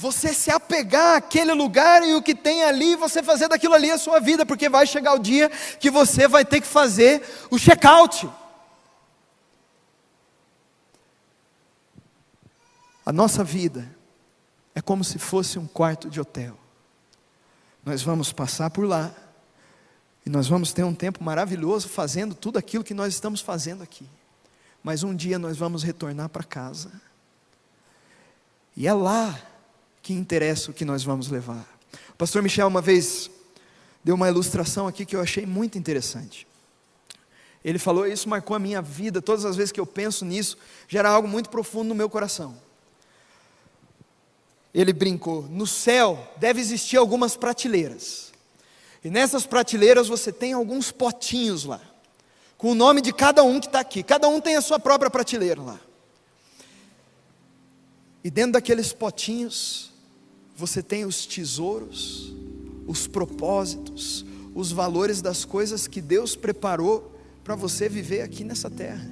você 0.00 0.32
se 0.32 0.50
apegar 0.50 1.18
àquele 1.18 1.52
lugar 1.52 2.02
e 2.02 2.14
o 2.14 2.22
que 2.22 2.34
tem 2.34 2.64
ali, 2.64 2.96
você 2.96 3.22
fazer 3.22 3.48
daquilo 3.48 3.74
ali 3.74 3.90
a 3.90 3.98
sua 3.98 4.18
vida, 4.18 4.46
porque 4.46 4.66
vai 4.66 4.86
chegar 4.86 5.12
o 5.12 5.18
dia 5.18 5.50
que 5.78 5.90
você 5.90 6.26
vai 6.26 6.42
ter 6.42 6.62
que 6.62 6.66
fazer 6.66 7.22
o 7.50 7.58
check-out. 7.58 8.26
A 13.04 13.12
nossa 13.12 13.44
vida 13.44 13.94
é 14.74 14.80
como 14.80 15.04
se 15.04 15.18
fosse 15.18 15.58
um 15.58 15.66
quarto 15.66 16.08
de 16.08 16.18
hotel. 16.18 16.56
Nós 17.84 18.02
vamos 18.02 18.32
passar 18.32 18.70
por 18.70 18.86
lá 18.86 19.14
e 20.24 20.30
nós 20.30 20.48
vamos 20.48 20.72
ter 20.72 20.82
um 20.82 20.94
tempo 20.94 21.22
maravilhoso 21.22 21.90
fazendo 21.90 22.34
tudo 22.34 22.58
aquilo 22.58 22.82
que 22.82 22.94
nós 22.94 23.12
estamos 23.12 23.42
fazendo 23.42 23.82
aqui. 23.82 24.08
Mas 24.82 25.02
um 25.02 25.14
dia 25.14 25.38
nós 25.38 25.58
vamos 25.58 25.82
retornar 25.82 26.30
para 26.30 26.42
casa. 26.42 26.90
E 28.74 28.88
é 28.88 28.94
lá 28.94 29.49
que 30.10 30.14
interessa 30.14 30.72
o 30.72 30.74
que 30.74 30.84
nós 30.84 31.04
vamos 31.04 31.28
levar. 31.28 31.64
O 32.08 32.16
pastor 32.16 32.42
Michel 32.42 32.66
uma 32.66 32.80
vez 32.80 33.30
deu 34.02 34.16
uma 34.16 34.28
ilustração 34.28 34.88
aqui 34.88 35.06
que 35.06 35.14
eu 35.14 35.20
achei 35.20 35.46
muito 35.46 35.78
interessante. 35.78 36.48
Ele 37.64 37.78
falou, 37.78 38.04
isso 38.08 38.28
marcou 38.28 38.56
a 38.56 38.58
minha 38.58 38.82
vida, 38.82 39.22
todas 39.22 39.44
as 39.44 39.54
vezes 39.54 39.70
que 39.70 39.78
eu 39.78 39.86
penso 39.86 40.24
nisso, 40.24 40.58
gera 40.88 41.08
algo 41.08 41.28
muito 41.28 41.48
profundo 41.48 41.90
no 41.90 41.94
meu 41.94 42.10
coração. 42.10 42.60
Ele 44.74 44.92
brincou: 44.92 45.42
no 45.42 45.64
céu 45.64 46.34
deve 46.38 46.60
existir 46.60 46.96
algumas 46.96 47.36
prateleiras, 47.36 48.32
e 49.04 49.10
nessas 49.10 49.46
prateleiras 49.46 50.08
você 50.08 50.32
tem 50.32 50.54
alguns 50.54 50.90
potinhos 50.90 51.64
lá, 51.64 51.80
com 52.58 52.72
o 52.72 52.74
nome 52.74 53.00
de 53.00 53.12
cada 53.12 53.44
um 53.44 53.60
que 53.60 53.66
está 53.66 53.78
aqui, 53.78 54.02
cada 54.02 54.26
um 54.26 54.40
tem 54.40 54.56
a 54.56 54.60
sua 54.60 54.80
própria 54.80 55.08
prateleira 55.08 55.62
lá. 55.62 55.78
E 58.24 58.30
dentro 58.30 58.52
daqueles 58.52 58.92
potinhos, 58.92 59.89
você 60.60 60.82
tem 60.82 61.06
os 61.06 61.24
tesouros, 61.24 62.34
os 62.86 63.06
propósitos, 63.06 64.26
os 64.54 64.70
valores 64.70 65.22
das 65.22 65.42
coisas 65.42 65.86
que 65.86 66.02
Deus 66.02 66.36
preparou 66.36 67.18
para 67.42 67.54
você 67.54 67.88
viver 67.88 68.20
aqui 68.20 68.44
nessa 68.44 68.68
terra. 68.68 69.10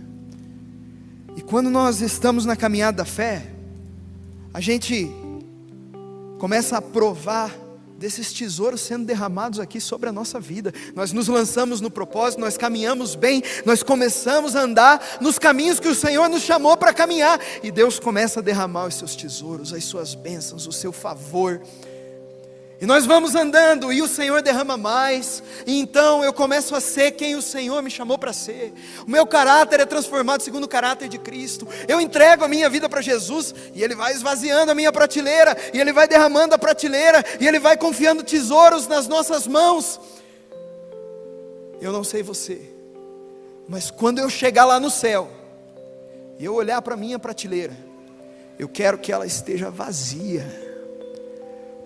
E 1.34 1.40
quando 1.40 1.70
nós 1.70 2.02
estamos 2.02 2.44
na 2.44 2.54
caminhada 2.54 2.98
da 2.98 3.04
fé, 3.06 3.50
a 4.52 4.60
gente 4.60 5.10
começa 6.38 6.76
a 6.76 6.82
provar 6.82 7.50
desses 7.98 8.32
tesouros 8.32 8.80
sendo 8.80 9.04
derramados 9.04 9.58
aqui 9.58 9.80
sobre 9.80 10.08
a 10.08 10.12
nossa 10.12 10.38
vida. 10.38 10.72
Nós 10.94 11.12
nos 11.12 11.26
lançamos 11.26 11.80
no 11.80 11.90
propósito, 11.90 12.40
nós 12.40 12.56
caminhamos 12.56 13.16
bem, 13.16 13.42
nós 13.66 13.82
começamos 13.82 14.54
a 14.54 14.62
andar 14.62 15.18
nos 15.20 15.38
caminhos 15.38 15.80
que 15.80 15.88
o 15.88 15.94
Senhor 15.94 16.28
nos 16.28 16.42
chamou 16.42 16.76
para 16.76 16.94
caminhar, 16.94 17.40
e 17.62 17.70
Deus 17.72 17.98
começa 17.98 18.38
a 18.38 18.42
derramar 18.42 18.86
os 18.86 18.94
seus 18.94 19.16
tesouros, 19.16 19.72
as 19.72 19.84
suas 19.84 20.14
bênçãos, 20.14 20.66
o 20.66 20.72
seu 20.72 20.92
favor. 20.92 21.60
E 22.80 22.86
nós 22.86 23.04
vamos 23.04 23.34
andando 23.34 23.92
e 23.92 24.00
o 24.00 24.06
Senhor 24.06 24.40
derrama 24.40 24.76
mais, 24.76 25.42
e 25.66 25.80
então 25.80 26.22
eu 26.22 26.32
começo 26.32 26.76
a 26.76 26.80
ser 26.80 27.10
quem 27.10 27.34
o 27.34 27.42
Senhor 27.42 27.82
me 27.82 27.90
chamou 27.90 28.16
para 28.16 28.32
ser. 28.32 28.72
O 29.04 29.10
meu 29.10 29.26
caráter 29.26 29.80
é 29.80 29.84
transformado 29.86 30.42
segundo 30.42 30.62
o 30.62 30.68
caráter 30.68 31.08
de 31.08 31.18
Cristo. 31.18 31.66
Eu 31.88 32.00
entrego 32.00 32.44
a 32.44 32.48
minha 32.48 32.70
vida 32.70 32.88
para 32.88 33.00
Jesus 33.00 33.52
e 33.74 33.82
Ele 33.82 33.96
vai 33.96 34.12
esvaziando 34.12 34.70
a 34.70 34.76
minha 34.76 34.92
prateleira, 34.92 35.56
e 35.74 35.80
Ele 35.80 35.92
vai 35.92 36.06
derramando 36.06 36.54
a 36.54 36.58
prateleira, 36.58 37.24
e 37.40 37.48
Ele 37.48 37.58
vai 37.58 37.76
confiando 37.76 38.22
tesouros 38.22 38.86
nas 38.86 39.08
nossas 39.08 39.48
mãos. 39.48 40.00
Eu 41.80 41.92
não 41.92 42.04
sei 42.04 42.22
você, 42.22 42.60
mas 43.68 43.90
quando 43.90 44.20
eu 44.20 44.30
chegar 44.30 44.64
lá 44.64 44.78
no 44.78 44.90
céu, 44.90 45.28
e 46.38 46.44
eu 46.44 46.54
olhar 46.54 46.80
para 46.80 46.96
minha 46.96 47.18
prateleira, 47.18 47.76
eu 48.56 48.68
quero 48.68 48.98
que 48.98 49.12
ela 49.12 49.26
esteja 49.26 49.68
vazia 49.68 50.67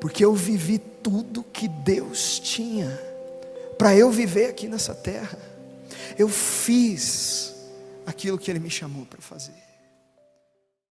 porque 0.03 0.25
eu 0.25 0.35
vivi 0.35 0.81
tudo 0.81 1.45
que 1.45 1.69
Deus 1.69 2.41
tinha 2.41 2.91
para 3.79 3.95
eu 3.97 4.11
viver 4.11 4.47
aqui 4.47 4.67
nessa 4.67 4.93
terra. 4.93 5.39
Eu 6.19 6.29
fiz 6.29 7.55
aquilo 8.05 8.37
que 8.37 8.51
Ele 8.51 8.59
me 8.59 8.69
chamou 8.69 9.07
para 9.07 9.23
fazer. 9.23 9.62